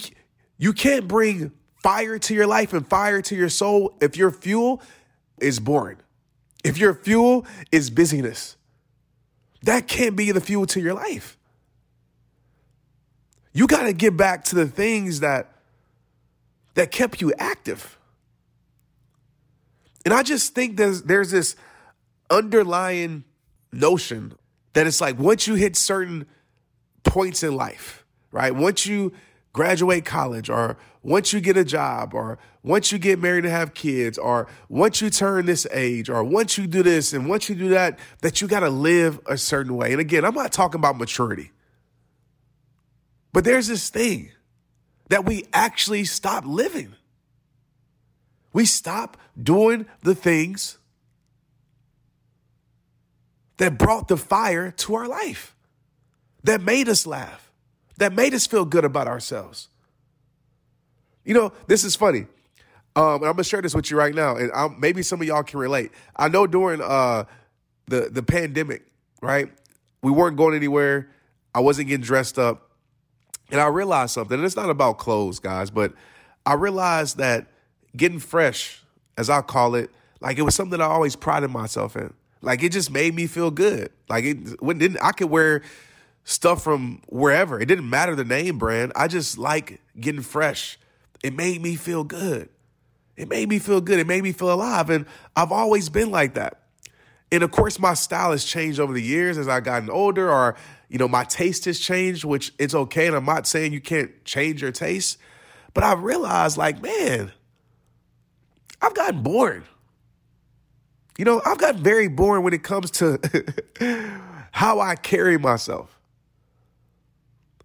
you 0.57 0.73
can't 0.73 1.07
bring 1.07 1.51
fire 1.81 2.17
to 2.17 2.33
your 2.33 2.47
life 2.47 2.73
and 2.73 2.87
fire 2.87 3.21
to 3.23 3.35
your 3.35 3.49
soul 3.49 3.97
if 4.01 4.15
your 4.15 4.31
fuel 4.31 4.81
is 5.39 5.59
boring. 5.59 5.97
If 6.63 6.77
your 6.77 6.93
fuel 6.93 7.45
is 7.71 7.89
busyness. 7.89 8.55
That 9.63 9.87
can't 9.87 10.15
be 10.15 10.31
the 10.31 10.41
fuel 10.41 10.65
to 10.67 10.79
your 10.79 10.93
life. 10.93 11.37
You 13.53 13.67
got 13.67 13.83
to 13.83 13.93
get 13.93 14.17
back 14.17 14.43
to 14.45 14.55
the 14.55 14.67
things 14.67 15.21
that 15.21 15.49
that 16.75 16.91
kept 16.91 17.21
you 17.21 17.33
active. 17.37 17.97
And 20.05 20.13
I 20.13 20.23
just 20.23 20.53
think 20.53 20.75
there's 20.75 21.03
there's 21.03 21.31
this 21.31 21.55
underlying 22.29 23.23
notion 23.71 24.33
that 24.73 24.87
it's 24.87 24.99
like 24.99 25.17
once 25.17 25.47
you 25.47 25.53
hit 25.53 25.75
certain 25.75 26.25
points 27.03 27.43
in 27.43 27.55
life, 27.55 28.05
right? 28.31 28.53
Once 28.53 28.85
you 28.85 29.13
graduate 29.53 30.03
college 30.03 30.49
or 30.49 30.77
once 31.03 31.31
you 31.31 31.39
get 31.39 31.55
a 31.55 31.63
job 31.63 32.13
or 32.13 32.39
once 32.63 32.91
you 32.91 32.97
get 32.97 33.19
married 33.19 33.43
and 33.43 33.53
have 33.53 33.73
kids 33.73 34.17
or 34.17 34.47
once 34.67 35.01
you 35.01 35.09
turn 35.09 35.45
this 35.45 35.67
age 35.71 36.09
or 36.09 36.23
once 36.23 36.57
you 36.57 36.65
do 36.65 36.81
this 36.81 37.13
and 37.13 37.29
once 37.29 37.49
you 37.49 37.55
do 37.55 37.69
that, 37.69 37.99
that 38.21 38.41
you 38.41 38.47
got 38.47 38.61
to 38.61 38.69
live 38.69 39.19
a 39.27 39.37
certain 39.37 39.75
way. 39.75 39.91
And 39.91 40.01
again, 40.01 40.25
I'm 40.25 40.33
not 40.33 40.51
talking 40.51 40.79
about 40.79 40.97
maturity, 40.97 41.51
but 43.31 43.43
there's 43.43 43.67
this 43.67 43.89
thing 43.89 44.31
that 45.09 45.25
we 45.25 45.45
actually 45.53 46.05
stop 46.05 46.45
living. 46.45 46.95
We 48.53 48.65
stop 48.65 49.17
doing 49.41 49.85
the 50.01 50.15
things 50.15 50.77
that 53.57 53.77
brought 53.77 54.07
the 54.07 54.17
fire 54.17 54.71
to 54.71 54.95
our 54.95 55.07
life, 55.07 55.55
that 56.43 56.61
made 56.61 56.87
us 56.87 57.05
laugh, 57.05 57.42
that 58.03 58.13
made 58.13 58.33
us 58.33 58.45
feel 58.45 58.65
good 58.65 58.83
about 58.83 59.07
ourselves. 59.07 59.69
You 61.23 61.33
know, 61.33 61.53
this 61.67 61.85
is 61.85 61.95
funny. 61.95 62.27
Um, 62.95 63.15
and 63.15 63.25
I'm 63.25 63.31
gonna 63.31 63.45
share 63.45 63.61
this 63.61 63.73
with 63.73 63.89
you 63.89 63.97
right 63.97 64.13
now, 64.13 64.35
and 64.35 64.51
I'm, 64.53 64.79
maybe 64.79 65.01
some 65.01 65.21
of 65.21 65.27
y'all 65.27 65.41
can 65.41 65.59
relate. 65.59 65.91
I 66.15 66.27
know 66.27 66.45
during 66.45 66.81
uh, 66.81 67.23
the 67.87 68.09
the 68.11 68.21
pandemic, 68.21 68.83
right? 69.21 69.49
We 70.01 70.11
weren't 70.11 70.37
going 70.37 70.53
anywhere. 70.53 71.09
I 71.55 71.61
wasn't 71.61 71.87
getting 71.87 72.03
dressed 72.03 72.37
up, 72.37 72.69
and 73.49 73.59
I 73.61 73.67
realized 73.67 74.11
something. 74.11 74.37
And 74.37 74.45
it's 74.45 74.57
not 74.57 74.69
about 74.69 74.97
clothes, 74.97 75.39
guys, 75.39 75.71
but 75.71 75.93
I 76.45 76.53
realized 76.53 77.17
that 77.17 77.47
getting 77.95 78.19
fresh, 78.19 78.83
as 79.17 79.29
I 79.29 79.41
call 79.41 79.75
it, 79.75 79.89
like 80.19 80.37
it 80.37 80.41
was 80.41 80.55
something 80.55 80.81
I 80.81 80.85
always 80.85 81.15
prided 81.15 81.51
myself 81.51 81.95
in. 81.95 82.13
Like 82.41 82.61
it 82.61 82.73
just 82.73 82.91
made 82.91 83.15
me 83.15 83.27
feel 83.27 83.49
good. 83.49 83.91
Like 84.09 84.25
it 84.25 84.61
when 84.61 84.77
didn't 84.77 84.99
I 85.01 85.13
could 85.13 85.29
wear 85.29 85.63
stuff 86.23 86.63
from 86.63 87.01
wherever. 87.07 87.59
It 87.59 87.65
didn't 87.65 87.89
matter 87.89 88.15
the 88.15 88.23
name 88.23 88.57
brand. 88.57 88.91
I 88.95 89.07
just 89.07 89.37
like 89.37 89.81
getting 89.99 90.21
fresh. 90.21 90.79
It 91.23 91.35
made 91.35 91.61
me 91.61 91.75
feel 91.75 92.03
good. 92.03 92.49
It 93.15 93.29
made 93.29 93.47
me 93.49 93.59
feel 93.59 93.81
good. 93.81 93.99
It 93.99 94.07
made 94.07 94.23
me 94.23 94.31
feel 94.31 94.51
alive. 94.51 94.89
And 94.89 95.05
I've 95.35 95.51
always 95.51 95.89
been 95.89 96.11
like 96.11 96.33
that. 96.33 96.59
And 97.31 97.43
of 97.43 97.51
course, 97.51 97.79
my 97.79 97.93
style 97.93 98.31
has 98.31 98.43
changed 98.43 98.79
over 98.79 98.93
the 98.93 99.01
years 99.01 99.37
as 99.37 99.47
I've 99.47 99.63
gotten 99.63 99.89
older, 99.89 100.31
or, 100.31 100.55
you 100.87 100.99
know, 100.99 101.07
my 101.07 101.23
taste 101.23 101.65
has 101.65 101.79
changed, 101.79 102.23
which 102.23 102.53
it's 102.59 102.75
okay. 102.75 103.07
And 103.07 103.15
I'm 103.15 103.25
not 103.25 103.47
saying 103.47 103.73
you 103.73 103.81
can't 103.81 104.23
change 104.23 104.61
your 104.61 104.71
taste, 104.71 105.17
but 105.73 105.83
I 105.83 105.93
realized, 105.93 106.57
like, 106.57 106.81
man, 106.81 107.31
I've 108.81 108.93
gotten 108.93 109.23
bored. 109.23 109.63
You 111.17 111.25
know, 111.25 111.41
I've 111.43 111.57
gotten 111.57 111.81
very 111.81 112.07
boring 112.07 112.43
when 112.43 112.53
it 112.53 112.63
comes 112.63 112.91
to 112.91 113.19
how 114.51 114.79
I 114.79 114.95
carry 114.95 115.37
myself. 115.39 115.99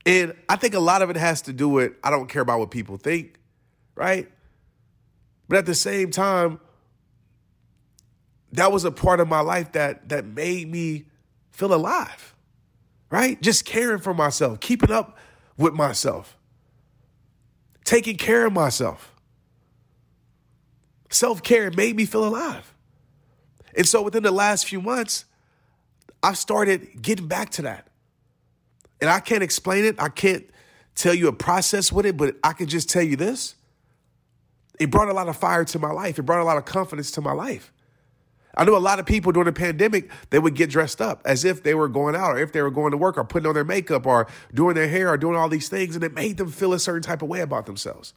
And 0.09 0.35
I 0.49 0.57
think 0.57 0.75
a 0.75 0.81
lot 0.81 1.03
of 1.03 1.11
it 1.11 1.17
has 1.17 1.43
to 1.43 1.53
do 1.53 1.69
with 1.69 1.93
I 2.03 2.11
don't 2.11 2.29
care 2.29 2.43
about 2.43 2.59
what 2.59 2.71
people 2.71 2.97
think, 2.97 3.39
right? 3.95 4.29
But 5.49 5.59
at 5.59 5.67
the 5.67 5.75
same 5.75 6.11
time, 6.11 6.61
that 8.53 8.73
was 8.73 8.85
a 8.85 8.91
part 8.91 9.21
of 9.21 9.29
my 9.29 9.41
life 9.41 9.73
that 9.73 10.09
that 10.09 10.25
made 10.25 10.71
me 10.71 11.05
feel 11.51 11.75
alive. 11.75 12.35
Right? 13.11 13.41
Just 13.41 13.65
caring 13.65 14.01
for 14.01 14.13
myself, 14.13 14.61
keeping 14.61 14.91
up 14.91 15.17
with 15.57 15.73
myself, 15.73 16.37
taking 17.85 18.17
care 18.19 18.45
of 18.45 18.53
myself. 18.53 19.15
Self-care 21.09 21.71
made 21.71 21.97
me 21.97 22.05
feel 22.05 22.27
alive. 22.27 22.75
And 23.75 23.89
so 23.89 24.03
within 24.03 24.23
the 24.25 24.31
last 24.31 24.67
few 24.67 24.83
months, 24.83 25.25
I've 26.23 26.37
started 26.37 27.01
getting 27.01 27.29
back 27.29 27.49
to 27.53 27.63
that. 27.63 27.88
And 29.01 29.09
I 29.09 29.21
can't 29.21 29.43
explain 29.43 29.85
it. 29.85 29.97
I 30.01 30.09
can't 30.09 30.49
tell 30.95 31.15
you 31.15 31.29
a 31.29 31.33
process 31.33 31.93
with 31.93 32.07
it, 32.07 32.17
but 32.17 32.37
I 32.43 32.53
can 32.53 32.67
just 32.67 32.91
tell 32.91 33.03
you 33.03 33.17
this. 33.17 33.55
It 34.79 34.91
brought 34.91 35.09
a 35.09 35.13
lot 35.13 35.29
of 35.29 35.37
fire 35.37 35.65
to 35.65 35.79
my 35.79 35.91
life. 35.91 36.19
It 36.19 36.23
brought 36.23 36.41
a 36.41 36.45
lot 36.45 36.57
of 36.57 36.65
confidence 36.65 37.11
to 37.13 37.21
my 37.21 37.33
life. 37.33 37.73
I 38.57 38.65
knew 38.65 38.77
a 38.77 38.79
lot 38.79 38.99
of 38.99 39.07
people 39.07 39.31
during 39.31 39.47
the 39.47 39.53
pandemic, 39.53 40.11
they 40.31 40.39
would 40.39 40.55
get 40.55 40.71
dressed 40.71 41.01
up 41.01 41.23
as 41.25 41.45
if 41.45 41.63
they 41.63 41.75
were 41.75 41.89
going 41.89 42.17
out 42.17 42.33
or 42.33 42.39
if 42.39 42.53
they 42.53 42.61
were 42.61 42.73
going 42.73 42.91
to 42.91 42.97
work 42.97 43.17
or 43.17 43.25
putting 43.25 43.47
on 43.47 43.55
their 43.55 43.65
makeup 43.65 44.05
or 44.05 44.27
doing 44.53 44.75
their 44.75 44.89
hair 44.89 45.11
or 45.11 45.17
doing 45.17 45.37
all 45.37 45.49
these 45.49 45.69
things. 45.69 45.95
And 45.95 46.03
it 46.03 46.13
made 46.13 46.39
them 46.39 46.51
feel 46.51 46.73
a 46.73 46.79
certain 46.79 47.03
type 47.03 47.23
of 47.23 47.29
way 47.29 47.41
about 47.41 47.67
themselves. 47.67 48.15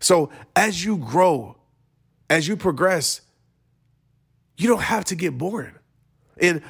So 0.00 0.30
as 0.56 0.84
you 0.84 0.96
grow 0.96 1.58
as 2.30 2.46
you 2.46 2.56
progress, 2.56 3.22
you 4.56 4.68
don't 4.68 4.82
have 4.82 5.04
to 5.06 5.14
get 5.14 5.38
bored. 5.38 5.74
And 6.40 6.62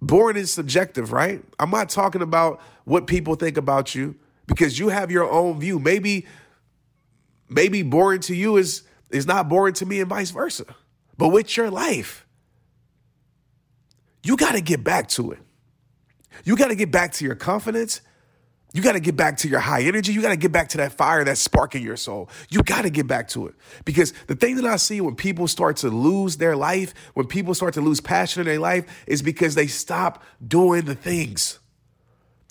boring 0.00 0.36
is 0.36 0.52
subjective, 0.52 1.12
right? 1.12 1.42
I'm 1.58 1.70
not 1.70 1.88
talking 1.88 2.22
about 2.22 2.60
what 2.84 3.06
people 3.06 3.34
think 3.34 3.56
about 3.56 3.94
you 3.94 4.16
because 4.46 4.78
you 4.78 4.88
have 4.88 5.10
your 5.10 5.30
own 5.30 5.60
view. 5.60 5.78
Maybe 5.78 6.26
maybe 7.48 7.82
boring 7.82 8.20
to 8.20 8.34
you 8.34 8.56
is 8.56 8.82
is 9.10 9.26
not 9.26 9.48
boring 9.48 9.74
to 9.74 9.86
me 9.86 10.00
and 10.00 10.08
vice 10.08 10.30
versa. 10.30 10.64
But 11.16 11.28
with 11.28 11.56
your 11.56 11.70
life, 11.70 12.26
you 14.22 14.36
got 14.36 14.52
to 14.52 14.60
get 14.60 14.82
back 14.82 15.08
to 15.10 15.32
it. 15.32 15.38
You 16.44 16.56
got 16.56 16.68
to 16.68 16.74
get 16.74 16.90
back 16.90 17.12
to 17.14 17.24
your 17.24 17.34
confidence. 17.34 18.00
You 18.72 18.82
got 18.82 18.92
to 18.92 19.00
get 19.00 19.16
back 19.16 19.38
to 19.38 19.48
your 19.48 19.58
high 19.58 19.82
energy. 19.82 20.12
You 20.12 20.22
got 20.22 20.28
to 20.28 20.36
get 20.36 20.52
back 20.52 20.68
to 20.70 20.76
that 20.78 20.92
fire, 20.92 21.24
that 21.24 21.38
spark 21.38 21.74
in 21.74 21.82
your 21.82 21.96
soul. 21.96 22.28
You 22.50 22.62
got 22.62 22.82
to 22.82 22.90
get 22.90 23.06
back 23.08 23.28
to 23.30 23.48
it. 23.48 23.54
Because 23.84 24.12
the 24.28 24.36
thing 24.36 24.56
that 24.56 24.64
I 24.64 24.76
see 24.76 25.00
when 25.00 25.16
people 25.16 25.48
start 25.48 25.78
to 25.78 25.88
lose 25.88 26.36
their 26.36 26.54
life, 26.54 26.94
when 27.14 27.26
people 27.26 27.54
start 27.54 27.74
to 27.74 27.80
lose 27.80 28.00
passion 28.00 28.40
in 28.40 28.46
their 28.46 28.60
life, 28.60 29.04
is 29.08 29.22
because 29.22 29.56
they 29.56 29.66
stop 29.66 30.22
doing 30.46 30.84
the 30.84 30.94
things. 30.94 31.58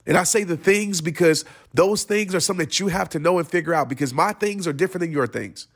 And 0.05 0.17
I 0.17 0.23
say 0.23 0.43
the 0.43 0.57
things 0.57 0.99
because 0.99 1.45
those 1.73 2.03
things 2.03 2.35
are 2.35 2.39
something 2.39 2.65
that 2.65 2.79
you 2.79 2.87
have 2.87 3.09
to 3.09 3.19
know 3.19 3.37
and 3.37 3.47
figure 3.47 3.73
out 3.73 3.87
because 3.87 4.13
my 4.13 4.33
things 4.33 4.67
are 4.67 4.73
different 4.73 5.01
than 5.01 5.11
your 5.11 5.27
things. 5.27 5.67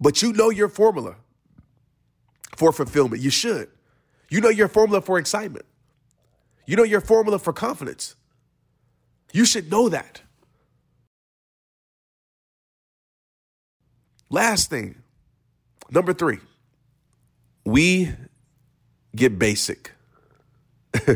But 0.00 0.22
you 0.22 0.32
know 0.32 0.50
your 0.50 0.68
formula 0.68 1.16
for 2.56 2.72
fulfillment. 2.72 3.22
You 3.22 3.30
should. 3.30 3.68
You 4.28 4.40
know 4.40 4.48
your 4.48 4.68
formula 4.68 5.02
for 5.02 5.18
excitement. 5.18 5.66
You 6.66 6.76
know 6.76 6.82
your 6.82 7.00
formula 7.00 7.38
for 7.38 7.52
confidence. 7.52 8.16
You 9.32 9.44
should 9.44 9.70
know 9.70 9.88
that. 9.88 10.22
Last 14.28 14.70
thing, 14.70 15.02
number 15.90 16.12
three, 16.12 16.38
we 17.64 18.12
get 19.14 19.38
basic. 19.38 19.92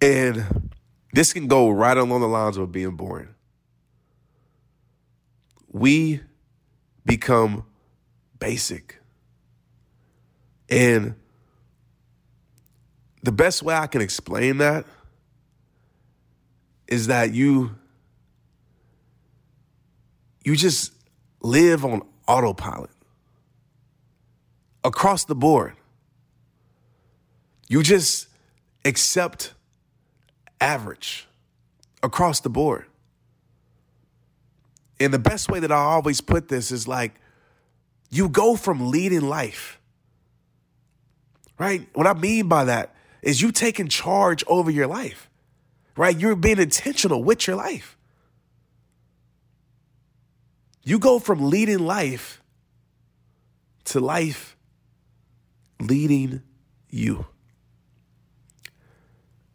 and 0.00 0.70
this 1.12 1.32
can 1.32 1.48
go 1.48 1.70
right 1.70 1.96
along 1.96 2.20
the 2.20 2.28
lines 2.28 2.56
of 2.56 2.70
being 2.70 2.96
boring. 2.96 3.34
We 5.68 6.20
become 7.04 7.64
basic. 8.38 9.00
And 10.68 11.14
the 13.22 13.32
best 13.32 13.62
way 13.62 13.74
I 13.74 13.86
can 13.86 14.00
explain 14.00 14.58
that 14.58 14.86
is 16.88 17.06
that 17.06 17.32
you 17.32 17.76
you 20.44 20.56
just 20.56 20.92
live 21.40 21.84
on 21.84 22.02
autopilot 22.26 22.90
across 24.84 25.24
the 25.24 25.34
board. 25.34 25.74
You 27.68 27.82
just 27.82 28.28
accept 28.84 29.54
average 30.60 31.26
across 32.02 32.40
the 32.40 32.50
board. 32.50 32.86
And 35.00 35.12
the 35.12 35.18
best 35.18 35.50
way 35.50 35.60
that 35.60 35.72
I 35.72 35.76
always 35.76 36.20
put 36.20 36.48
this 36.48 36.70
is 36.70 36.86
like 36.86 37.14
you 38.10 38.28
go 38.28 38.56
from 38.56 38.90
leading 38.90 39.22
life. 39.22 39.80
Right? 41.58 41.88
What 41.94 42.06
I 42.06 42.14
mean 42.14 42.48
by 42.48 42.64
that 42.64 42.94
is 43.22 43.40
you 43.40 43.52
taking 43.52 43.88
charge 43.88 44.44
over 44.46 44.70
your 44.70 44.86
life 44.86 45.30
right? 45.96 46.18
You're 46.18 46.36
being 46.36 46.58
intentional 46.58 47.22
with 47.22 47.46
your 47.46 47.56
life. 47.56 47.96
You 50.84 50.98
go 50.98 51.18
from 51.18 51.48
leading 51.50 51.78
life 51.78 52.42
to 53.84 54.00
life 54.00 54.56
leading 55.80 56.42
you. 56.88 57.26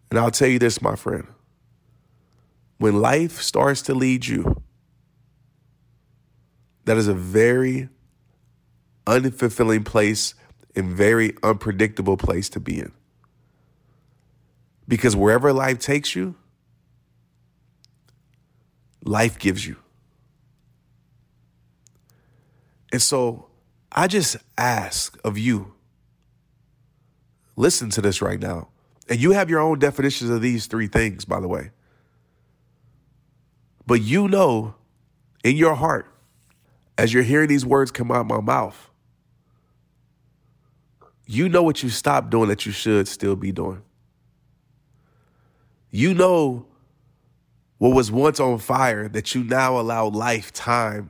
And 0.10 0.20
I'll 0.20 0.32
tell 0.32 0.48
you 0.48 0.60
this, 0.60 0.82
my 0.82 0.96
friend. 0.96 1.28
When 2.78 3.02
life 3.02 3.42
starts 3.42 3.82
to 3.84 3.94
lead 3.94 4.26
you, 4.26 4.62
that 6.86 6.98
is 6.98 7.08
a 7.08 7.14
very 7.14 7.90
unfulfilling 9.06 9.84
place 9.84 10.36
and 10.76 10.96
very 10.96 11.36
unpredictable 11.44 12.18
place 12.18 12.50
to 12.50 12.60
be 12.60 12.80
in. 12.80 12.92
Because 14.88 15.16
wherever 15.16 15.52
life 15.52 15.80
takes 15.80 16.16
you, 16.16 16.36
life 19.04 19.38
gives 19.38 19.66
you. 19.66 19.78
And 22.92 23.02
so 23.02 23.48
I 23.92 24.08
just 24.08 24.38
ask 24.58 25.18
of 25.24 25.38
you, 25.38 25.74
listen 27.56 27.90
to 27.92 28.02
this 28.02 28.22
right 28.22 28.40
now. 28.40 28.70
And 29.10 29.20
you 29.20 29.32
have 29.32 29.50
your 29.50 29.60
own 29.60 29.80
definitions 29.80 30.30
of 30.30 30.42
these 30.42 30.68
three 30.68 30.88
things, 30.88 31.26
by 31.26 31.40
the 31.40 31.48
way. 31.48 31.72
But 33.86 34.02
you 34.02 34.28
know 34.28 34.76
in 35.44 35.56
your 35.56 35.76
heart, 35.76 36.12
as 36.98 37.14
you're 37.14 37.24
hearing 37.24 37.48
these 37.48 37.66
words 37.66 37.92
come 37.92 38.12
out 38.12 38.22
of 38.22 38.28
my 38.28 38.42
mouth, 38.42 38.90
you 41.26 41.48
know 41.48 41.64
what 41.64 41.84
you 41.84 41.90
stopped 41.90 42.30
doing 42.30 42.50
that 42.50 42.66
you 42.66 42.72
should 42.72 43.08
still 43.08 43.36
be 43.36 43.52
doing. 43.52 43.82
You 45.98 46.14
know 46.14 46.68
what 47.80 47.96
was 47.96 48.12
once 48.12 48.40
on 48.40 48.60
fire 48.60 49.08
that 49.10 49.34
you 49.34 49.44
now 49.44 49.80
allow 49.80 50.10
lifetime 50.10 51.10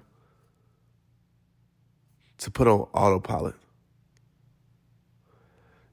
to 2.37 2.49
put 2.49 2.69
on 2.69 2.87
autopilot. 2.93 3.55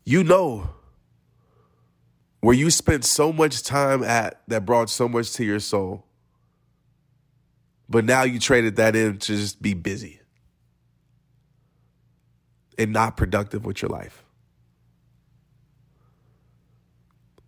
You 0.04 0.22
know 0.22 0.70
where 2.40 2.54
you 2.54 2.70
spent 2.70 3.04
so 3.04 3.32
much 3.32 3.64
time 3.64 4.04
at 4.04 4.40
that 4.46 4.64
brought 4.64 4.88
so 4.88 5.08
much 5.08 5.32
to 5.32 5.44
your 5.44 5.58
soul, 5.58 6.04
but 7.88 8.04
now 8.04 8.22
you 8.22 8.38
traded 8.38 8.76
that 8.76 8.94
in 8.94 9.18
to 9.18 9.36
just 9.36 9.60
be 9.60 9.74
busy 9.74 10.20
and 12.78 12.92
not 12.92 13.16
productive 13.16 13.66
with 13.66 13.82
your 13.82 13.88
life. 13.88 14.23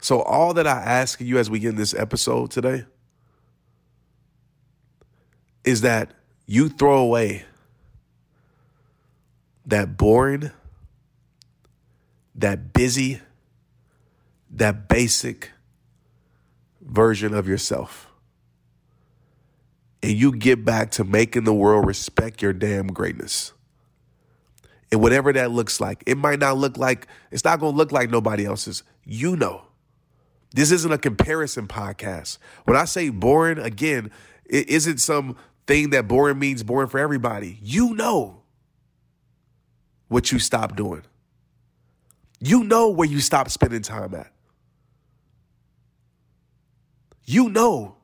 So, 0.07 0.23
all 0.23 0.55
that 0.55 0.69
I 0.69 0.81
ask 0.85 1.21
you 1.21 1.37
as 1.37 1.51
we 1.51 1.67
in 1.67 1.75
this 1.75 1.93
episode 1.93 2.53
today 2.53 2.85
is 5.65 5.81
that 5.81 6.13
you 6.47 6.69
throw 6.69 6.99
away 6.99 7.45
that 9.65 9.97
boring, 9.97 10.53
that 12.37 12.73
busy, 12.73 13.21
that 14.49 14.87
basic 14.87 15.51
version 16.81 17.35
of 17.35 17.49
yourself. 17.49 18.09
And 20.05 20.13
you 20.13 20.31
get 20.31 20.65
back 20.65 20.93
to 20.93 21.03
making 21.03 21.43
the 21.43 21.53
world 21.53 21.85
respect 21.85 22.43
your 22.43 22.53
damn 22.53 22.87
greatness. 22.87 23.53
And 24.93 25.01
whatever 25.01 25.33
that 25.33 25.51
looks 25.51 25.81
like, 25.81 26.05
it 26.07 26.17
might 26.17 26.39
not 26.39 26.59
look 26.59 26.77
like, 26.77 27.09
it's 27.33 27.43
not 27.43 27.59
going 27.59 27.73
to 27.73 27.77
look 27.77 27.91
like 27.91 28.09
nobody 28.09 28.47
else's. 28.47 28.85
You 29.05 29.35
know. 29.35 29.63
This 30.57 30.71
isn't 30.73 30.91
a 30.91 30.97
comparison 30.97 31.69
podcast. 31.69 32.39
When 32.65 32.79
I 32.79 32.87
say 32.87 33.11
boring, 33.11 33.59
again, 33.59 34.11
it 34.47 34.71
isn't 34.71 34.99
some 34.99 35.37
thing 35.67 35.91
that 35.91 36.09
boring 36.09 36.39
means 36.39 36.63
boring 36.63 36.89
for 36.89 36.99
everybody. 36.99 37.59
You 37.63 37.95
know 37.95 38.41
what 40.09 40.33
you 40.33 40.39
stop 40.39 40.75
doing. 40.75 41.03
You 42.41 42.65
know 42.65 42.89
where 42.89 43.07
you 43.07 43.21
stop 43.21 43.51
spending 43.51 43.83
time 43.83 44.15
at. 44.15 44.33
You 47.27 47.51
know 47.51 47.97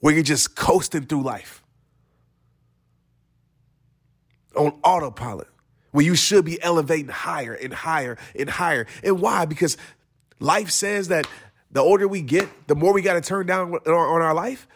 where 0.00 0.14
you're 0.14 0.22
just 0.22 0.56
coasting 0.56 1.02
through 1.02 1.22
life 1.22 1.62
on 4.56 4.78
autopilot, 4.82 5.48
where 5.90 6.06
you 6.06 6.14
should 6.14 6.46
be 6.46 6.62
elevating 6.62 7.08
higher 7.08 7.52
and 7.52 7.74
higher 7.74 8.16
and 8.34 8.48
higher. 8.48 8.86
And 9.04 9.20
why? 9.20 9.44
Because 9.44 9.76
life 10.40 10.70
says 10.70 11.08
that 11.08 11.26
the 11.70 11.80
older 11.80 12.08
we 12.08 12.22
get, 12.22 12.48
the 12.66 12.74
more 12.74 12.92
we 12.92 13.02
got 13.02 13.14
to 13.14 13.20
turn 13.20 13.46
down 13.46 13.74
on 13.74 14.22
our 14.22 14.34
life. 14.34 14.66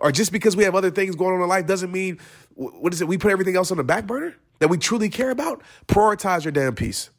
Or 0.00 0.10
just 0.10 0.32
because 0.32 0.56
we 0.56 0.64
have 0.64 0.74
other 0.74 0.90
things 0.90 1.14
going 1.14 1.34
on 1.34 1.40
in 1.40 1.48
life 1.48 1.66
doesn't 1.66 1.92
mean, 1.92 2.18
what 2.54 2.92
is 2.92 3.00
it, 3.00 3.08
we 3.08 3.16
put 3.16 3.30
everything 3.30 3.56
else 3.56 3.70
on 3.70 3.76
the 3.76 3.84
back 3.84 4.06
burner 4.06 4.34
that 4.58 4.68
we 4.68 4.78
truly 4.78 5.08
care 5.08 5.30
about? 5.30 5.62
Prioritize 5.86 6.44
your 6.44 6.52
damn 6.52 6.74
peace. 6.74 7.10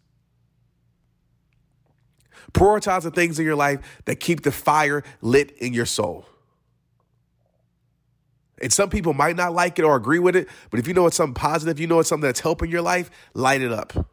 Prioritize 2.53 3.03
the 3.03 3.11
things 3.11 3.39
in 3.39 3.45
your 3.45 3.55
life 3.55 3.79
that 4.05 4.19
keep 4.19 4.43
the 4.43 4.51
fire 4.51 5.03
lit 5.21 5.51
in 5.57 5.73
your 5.73 5.85
soul. 5.85 6.25
And 8.61 8.71
some 8.71 8.89
people 8.89 9.13
might 9.13 9.35
not 9.35 9.53
like 9.53 9.79
it 9.79 9.83
or 9.83 9.95
agree 9.95 10.19
with 10.19 10.35
it, 10.35 10.47
but 10.69 10.79
if 10.79 10.87
you 10.87 10.93
know 10.93 11.07
it's 11.07 11.17
something 11.17 11.33
positive, 11.33 11.79
you 11.79 11.87
know 11.87 11.99
it's 11.99 12.07
something 12.07 12.27
that's 12.27 12.39
helping 12.39 12.71
your 12.71 12.81
life, 12.81 13.11
light 13.33 13.61
it 13.61 13.71
up. 13.71 14.07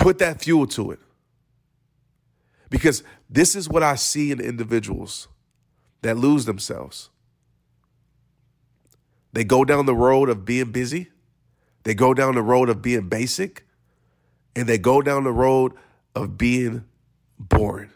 Put 0.00 0.18
that 0.20 0.40
fuel 0.40 0.66
to 0.68 0.92
it. 0.92 0.98
Because 2.70 3.04
this 3.28 3.54
is 3.54 3.68
what 3.68 3.82
I 3.82 3.96
see 3.96 4.32
in 4.32 4.40
individuals 4.40 5.28
that 6.00 6.16
lose 6.16 6.46
themselves. 6.46 7.10
They 9.34 9.44
go 9.44 9.62
down 9.62 9.84
the 9.84 9.94
road 9.94 10.30
of 10.30 10.46
being 10.46 10.72
busy, 10.72 11.10
they 11.82 11.92
go 11.94 12.14
down 12.14 12.34
the 12.34 12.42
road 12.42 12.70
of 12.70 12.80
being 12.80 13.10
basic, 13.10 13.66
and 14.56 14.66
they 14.66 14.78
go 14.78 15.02
down 15.02 15.24
the 15.24 15.32
road 15.32 15.74
of 16.14 16.38
being 16.38 16.84
boring. 17.38 17.90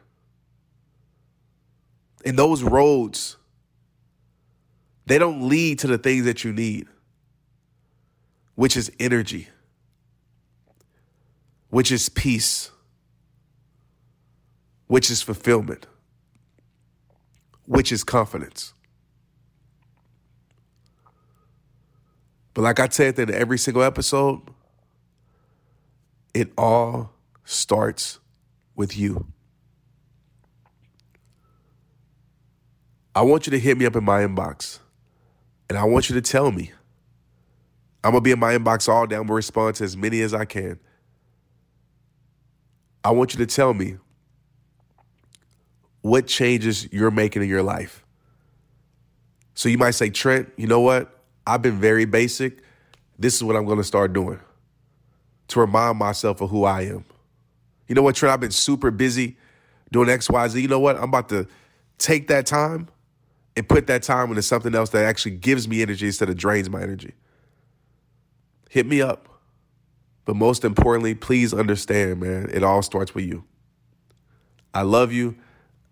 And 2.26 2.38
those 2.38 2.62
roads, 2.62 3.38
they 5.06 5.16
don't 5.16 5.48
lead 5.48 5.78
to 5.78 5.86
the 5.86 5.98
things 5.98 6.26
that 6.26 6.44
you 6.44 6.52
need, 6.52 6.86
which 8.56 8.76
is 8.76 8.92
energy, 9.00 9.48
which 11.74 11.90
is 11.90 12.08
peace, 12.08 12.70
which 14.87 15.10
is 15.10 15.22
fulfillment, 15.22 15.88
which 17.66 17.90
is 17.90 18.04
confidence. 18.04 18.74
But 22.54 22.62
like 22.62 22.78
I 22.78 22.87
said 22.90 23.18
in 23.18 23.34
every 23.34 23.58
single 23.58 23.82
episode, 23.82 24.42
it 26.32 26.52
all 26.56 27.10
starts 27.42 28.20
with 28.76 28.96
you. 28.96 29.26
I 33.16 33.22
want 33.22 33.48
you 33.48 33.50
to 33.50 33.58
hit 33.58 33.76
me 33.76 33.84
up 33.84 33.96
in 33.96 34.04
my 34.04 34.20
inbox 34.20 34.78
and 35.68 35.76
I 35.76 35.82
want 35.82 36.08
you 36.08 36.14
to 36.14 36.22
tell 36.22 36.52
me. 36.52 36.70
I'm 38.04 38.12
going 38.12 38.22
to 38.22 38.24
be 38.24 38.30
in 38.30 38.38
my 38.38 38.56
inbox 38.56 38.88
all 38.88 39.08
day. 39.08 39.16
I'm 39.16 39.22
going 39.22 39.26
to 39.26 39.34
respond 39.34 39.74
to 39.76 39.84
as 39.84 39.96
many 39.96 40.20
as 40.20 40.32
I 40.32 40.44
can. 40.44 40.78
I 43.04 43.10
want 43.10 43.34
you 43.34 43.38
to 43.38 43.46
tell 43.46 43.74
me 43.74 43.98
what 46.00 46.26
changes 46.26 46.90
you're 46.92 47.10
making 47.10 47.42
in 47.42 47.48
your 47.48 47.62
life. 47.62 48.04
So 49.54 49.68
you 49.68 49.78
might 49.78 49.92
say, 49.92 50.10
Trent, 50.10 50.50
you 50.56 50.66
know 50.66 50.80
what? 50.80 51.22
I've 51.46 51.62
been 51.62 51.78
very 51.78 52.06
basic. 52.06 52.62
This 53.18 53.34
is 53.34 53.44
what 53.44 53.56
I'm 53.56 53.66
going 53.66 53.78
to 53.78 53.84
start 53.84 54.12
doing 54.12 54.40
to 55.48 55.60
remind 55.60 55.98
myself 55.98 56.40
of 56.40 56.50
who 56.50 56.64
I 56.64 56.82
am. 56.82 57.04
You 57.86 57.94
know 57.94 58.02
what, 58.02 58.16
Trent? 58.16 58.32
I've 58.32 58.40
been 58.40 58.50
super 58.50 58.90
busy 58.90 59.36
doing 59.92 60.08
X, 60.08 60.30
Y, 60.30 60.48
Z. 60.48 60.60
You 60.60 60.68
know 60.68 60.80
what? 60.80 60.96
I'm 60.96 61.04
about 61.04 61.28
to 61.28 61.46
take 61.98 62.28
that 62.28 62.46
time 62.46 62.88
and 63.56 63.68
put 63.68 63.86
that 63.86 64.02
time 64.02 64.30
into 64.30 64.42
something 64.42 64.74
else 64.74 64.90
that 64.90 65.04
actually 65.04 65.36
gives 65.36 65.68
me 65.68 65.82
energy 65.82 66.06
instead 66.06 66.28
of 66.28 66.36
drains 66.36 66.68
my 66.68 66.82
energy. 66.82 67.12
Hit 68.70 68.86
me 68.86 69.00
up. 69.00 69.28
But 70.24 70.37
most 70.37 70.64
importantly, 70.64 71.14
please 71.14 71.52
understand, 71.52 72.20
man, 72.20 72.50
it 72.52 72.62
all 72.62 72.82
starts 72.82 73.14
with 73.14 73.26
you. 73.26 73.44
I 74.72 74.82
love 74.82 75.12
you. 75.12 75.37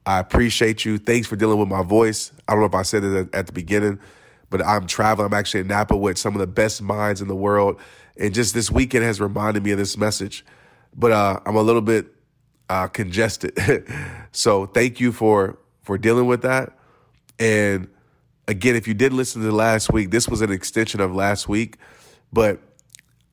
I 0.04 0.18
appreciate 0.18 0.84
you. 0.84 0.98
Thanks 0.98 1.28
for 1.28 1.36
dealing 1.36 1.58
with 1.58 1.68
my 1.68 1.82
voice. 1.82 2.32
I 2.48 2.52
don't 2.52 2.60
know 2.60 2.66
if 2.66 2.74
I 2.74 2.82
said 2.82 3.04
it 3.04 3.34
at 3.34 3.46
the 3.46 3.52
beginning, 3.52 4.00
but 4.50 4.64
I'm 4.64 4.86
traveling. 4.86 5.26
I'm 5.26 5.34
actually 5.34 5.60
in 5.60 5.68
Napa 5.68 5.96
with 5.96 6.18
some 6.18 6.34
of 6.34 6.40
the 6.40 6.46
best 6.46 6.82
minds 6.82 7.20
in 7.20 7.28
the 7.28 7.36
world. 7.36 7.80
And 8.16 8.34
just 8.34 8.54
this 8.54 8.70
weekend 8.70 9.04
has 9.04 9.20
reminded 9.20 9.62
me 9.62 9.70
of 9.70 9.78
this 9.78 9.96
message. 9.96 10.44
But 10.94 11.12
uh, 11.12 11.40
I'm 11.46 11.56
a 11.56 11.62
little 11.62 11.80
bit 11.82 12.06
uh, 12.68 12.88
congested. 12.88 13.56
so 14.32 14.66
thank 14.66 14.98
you 15.00 15.12
for 15.12 15.58
for 15.82 15.98
dealing 15.98 16.26
with 16.26 16.42
that. 16.42 16.78
And 17.38 17.88
again, 18.46 18.76
if 18.76 18.86
you 18.86 18.94
did 18.94 19.12
listen 19.12 19.42
to 19.42 19.52
last 19.52 19.92
week, 19.92 20.10
this 20.10 20.28
was 20.28 20.40
an 20.40 20.50
extension 20.50 21.00
of 21.00 21.14
last 21.14 21.48
week, 21.48 21.76
but 22.32 22.60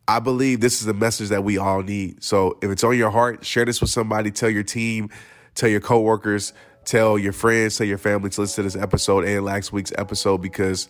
I 0.09 0.17
believe 0.17 0.59
this 0.59 0.81
is 0.81 0.87
a 0.87 0.93
message 0.93 1.29
that 1.29 1.43
we 1.43 1.59
all 1.59 1.83
need. 1.83 2.23
So 2.23 2.57
if 2.63 2.71
it's 2.71 2.83
on 2.83 2.97
your 2.97 3.11
heart, 3.11 3.45
share 3.45 3.63
this 3.63 3.79
with 3.79 3.91
somebody, 3.91 4.31
tell 4.31 4.49
your 4.49 4.63
team, 4.63 5.11
tell 5.53 5.69
your 5.69 5.81
coworkers, 5.81 6.51
tell 6.83 7.19
your 7.19 7.31
friends, 7.31 7.77
tell 7.77 7.85
your 7.85 7.99
family 7.99 8.31
to 8.31 8.41
listen 8.41 8.63
to 8.63 8.71
this 8.71 8.81
episode 8.81 9.25
and 9.25 9.45
last 9.45 9.71
week's 9.71 9.93
episode 9.99 10.39
because 10.39 10.89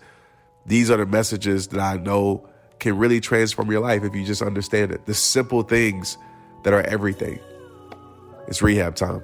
these 0.66 0.90
are 0.90 0.96
the 0.96 1.06
messages 1.06 1.68
that 1.68 1.82
I 1.82 1.98
know 1.98 2.48
can 2.80 2.98
really 2.98 3.20
transform 3.20 3.70
your 3.70 3.82
life 3.82 4.06
if 4.06 4.16
you 4.16 4.24
just 4.24 4.42
understand 4.42 4.94
it. 4.94 5.06
The 5.06 5.14
simple 5.14 5.64
things 5.64 6.18
that 6.64 6.72
are 6.72 6.84
everything. 6.84 7.42
It's 8.48 8.62
rehab 8.62 8.96
time. 8.96 9.22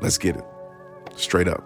Let's 0.00 0.18
get 0.18 0.34
it. 0.34 0.44
Straight 1.14 1.46
up. 1.46 1.62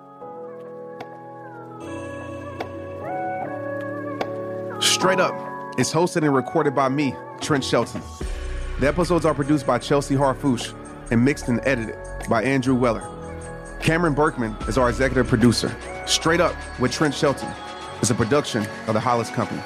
Straight 4.83 5.19
Up 5.19 5.48
it's 5.79 5.93
hosted 5.93 6.25
and 6.25 6.35
recorded 6.35 6.75
by 6.75 6.89
me, 6.89 7.15
Trent 7.41 7.63
Shelton. 7.63 8.03
The 8.81 8.89
episodes 8.89 9.25
are 9.25 9.33
produced 9.33 9.65
by 9.65 9.79
Chelsea 9.79 10.17
Harfouche 10.17 10.75
and 11.13 11.25
mixed 11.25 11.47
and 11.47 11.61
edited 11.63 11.95
by 12.29 12.43
Andrew 12.43 12.75
Weller. 12.75 13.09
Cameron 13.81 14.13
Berkman 14.13 14.57
is 14.67 14.77
our 14.77 14.89
executive 14.89 15.29
producer. 15.29 15.73
Straight 16.05 16.41
Up 16.41 16.57
with 16.81 16.91
Trent 16.91 17.15
Shelton 17.15 17.49
is 18.03 18.11
a 18.11 18.15
production 18.17 18.67
of 18.89 18.95
the 18.95 18.99
Hollis 18.99 19.31
Company. 19.31 19.63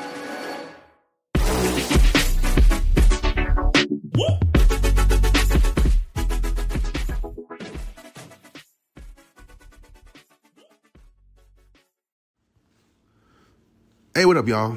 Hey, 14.15 14.27
what 14.27 14.37
up, 14.37 14.47
y'all? 14.47 14.77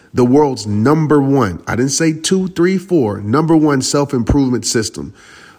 the 0.13 0.25
world's 0.25 0.67
number 0.67 1.21
one, 1.21 1.63
I 1.67 1.75
didn't 1.75 1.91
say 1.91 2.13
two, 2.13 2.47
three, 2.49 2.77
four, 2.77 3.21
number 3.21 3.55
one 3.55 3.81
self 3.81 4.13
improvement 4.13 4.65
system. 4.65 5.13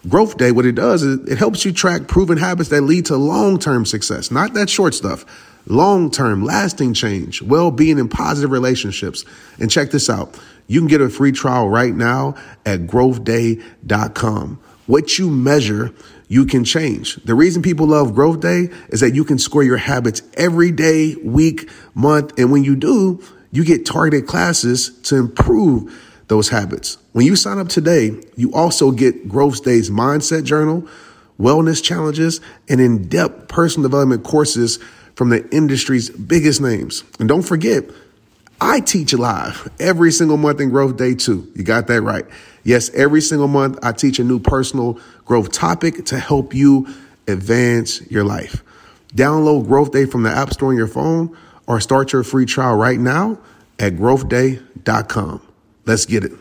Growth 0.09 0.37
Day, 0.37 0.51
what 0.51 0.67
it 0.67 0.75
does 0.75 1.03
is 1.03 1.29
it 1.29 1.39
helps 1.39 1.65
you 1.65 1.73
track 1.73 2.09
proven 2.09 2.37
habits 2.37 2.71
that 2.71 2.83
lead 2.83 3.07
to 3.07 3.17
long 3.17 3.59
term 3.59 3.87
success, 3.87 4.31
not 4.31 4.55
that 4.55 4.69
short 4.69 4.95
stuff. 4.95 5.25
Long 5.67 6.11
term, 6.11 6.45
lasting 6.45 6.95
change, 6.95 7.41
well 7.41 7.71
being, 7.71 8.01
and 8.01 8.11
positive 8.11 8.51
relationships. 8.51 9.25
And 9.61 9.71
check 9.71 9.93
this 9.93 10.11
out 10.11 10.37
you 10.67 10.81
can 10.81 10.89
get 10.89 11.01
a 11.01 11.09
free 11.11 11.33
trial 11.33 11.69
right 11.69 11.95
now 11.95 12.35
at 12.65 12.81
growthday.com. 12.87 14.61
What 14.87 15.19
you 15.19 15.31
measure, 15.31 15.93
you 16.29 16.47
can 16.47 16.65
change. 16.65 17.17
The 17.25 17.35
reason 17.35 17.63
people 17.63 17.87
love 17.87 18.15
Growth 18.15 18.41
Day 18.41 18.69
is 18.89 19.01
that 19.01 19.15
you 19.15 19.25
can 19.25 19.39
score 19.39 19.63
your 19.63 19.77
habits 19.77 20.23
every 20.35 20.71
day, 20.71 21.15
week, 21.17 21.71
month. 21.95 22.39
And 22.39 22.51
when 22.51 22.65
you 22.65 22.75
do, 22.75 23.23
you 23.53 23.65
get 23.65 23.87
targeted 23.87 24.27
classes 24.27 24.99
to 25.03 25.17
improve 25.17 25.95
those 26.27 26.49
habits. 26.49 26.97
When 27.13 27.27
you 27.27 27.37
sign 27.37 27.59
up 27.59 27.69
today, 27.69 28.13
you 28.37 28.53
also 28.55 28.91
get 28.91 29.29
Growth 29.29 29.63
Day's 29.63 29.91
mindset 29.91 30.45
journal, 30.45 30.89
wellness 31.39 31.83
challenges, 31.83 32.41
and 32.69 32.81
in 32.81 33.09
depth 33.09 33.49
personal 33.49 33.89
development 33.89 34.25
courses 34.25 34.79
from 35.15 35.29
the 35.29 35.47
industry's 35.55 36.09
biggest 36.09 36.61
names. 36.61 37.05
And 37.21 37.29
don't 37.29 37.43
forget, 37.43 37.85
I 38.61 38.81
teach 38.81 39.13
live 39.13 39.71
every 39.79 40.11
single 40.13 40.39
month 40.39 40.61
in 40.61 40.71
Growth 40.71 40.97
Day 40.97 41.15
too. 41.15 41.51
You 41.55 41.65
got 41.65 41.89
that 41.89 42.01
right. 42.01 42.25
Yes, 42.65 42.91
every 42.95 43.21
single 43.21 43.49
month 43.49 43.79
I 43.83 43.93
teach 43.93 44.19
a 44.19 44.25
new 44.25 44.39
personal 44.39 44.99
growth 45.25 45.53
topic 45.53 46.07
to 46.07 46.19
help 46.19 46.55
you 46.55 46.87
advance 47.29 48.01
your 48.11 48.25
life. 48.25 48.63
Download 49.15 49.67
Growth 49.67 49.93
Day 49.93 50.07
from 50.07 50.23
the 50.23 50.31
App 50.31 50.53
Store 50.55 50.71
on 50.71 50.77
your 50.77 50.87
phone 50.87 51.37
or 51.67 51.81
start 51.81 52.13
your 52.13 52.23
free 52.23 52.47
trial 52.47 52.77
right 52.77 52.99
now 52.99 53.39
at 53.79 53.95
growthday.com. 53.95 55.41
Let's 55.85 56.07
get 56.07 56.25
it. 56.25 56.33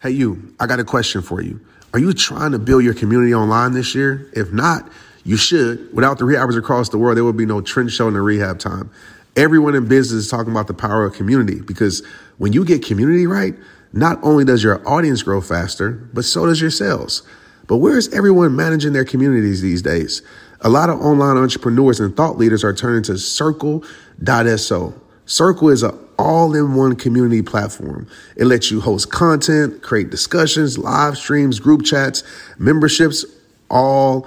Hey, 0.00 0.10
you, 0.10 0.54
I 0.60 0.66
got 0.66 0.78
a 0.78 0.84
question 0.84 1.22
for 1.22 1.40
you. 1.40 1.60
Are 1.92 1.98
you 1.98 2.12
trying 2.12 2.52
to 2.52 2.58
build 2.58 2.84
your 2.84 2.94
community 2.94 3.34
online 3.34 3.72
this 3.72 3.94
year? 3.94 4.30
If 4.34 4.52
not, 4.52 4.90
you 5.24 5.36
should. 5.36 5.92
Without 5.94 6.18
the 6.18 6.24
rehabbers 6.24 6.58
across 6.58 6.90
the 6.90 6.98
world, 6.98 7.16
there 7.16 7.24
would 7.24 7.36
be 7.36 7.46
no 7.46 7.60
Trent 7.60 7.90
Shelton 7.90 8.14
the 8.14 8.20
rehab 8.20 8.58
time. 8.58 8.90
Everyone 9.34 9.74
in 9.74 9.88
business 9.88 10.24
is 10.24 10.30
talking 10.30 10.52
about 10.52 10.66
the 10.66 10.74
power 10.74 11.04
of 11.04 11.14
community 11.14 11.60
because 11.60 12.06
when 12.38 12.52
you 12.52 12.64
get 12.64 12.84
community 12.84 13.26
right, 13.26 13.54
not 13.92 14.18
only 14.22 14.44
does 14.44 14.62
your 14.62 14.86
audience 14.88 15.22
grow 15.22 15.40
faster, 15.40 15.90
but 16.12 16.24
so 16.24 16.46
does 16.46 16.60
your 16.60 16.70
sales. 16.70 17.22
But 17.66 17.78
where 17.78 17.96
is 17.96 18.12
everyone 18.14 18.54
managing 18.54 18.92
their 18.92 19.04
communities 19.04 19.62
these 19.62 19.82
days? 19.82 20.22
A 20.62 20.68
lot 20.68 20.90
of 20.90 21.00
online 21.00 21.36
entrepreneurs 21.36 22.00
and 22.00 22.16
thought 22.16 22.38
leaders 22.38 22.64
are 22.64 22.72
turning 22.74 23.02
to 23.04 23.18
Circle.so. 23.18 24.94
Circle 25.26 25.68
is 25.70 25.82
an 25.82 25.98
all 26.18 26.54
in 26.54 26.74
one 26.74 26.96
community 26.96 27.42
platform. 27.42 28.08
It 28.36 28.46
lets 28.46 28.70
you 28.70 28.80
host 28.80 29.10
content, 29.10 29.82
create 29.82 30.10
discussions, 30.10 30.78
live 30.78 31.18
streams, 31.18 31.60
group 31.60 31.84
chats, 31.84 32.22
memberships, 32.58 33.24
all 33.68 34.26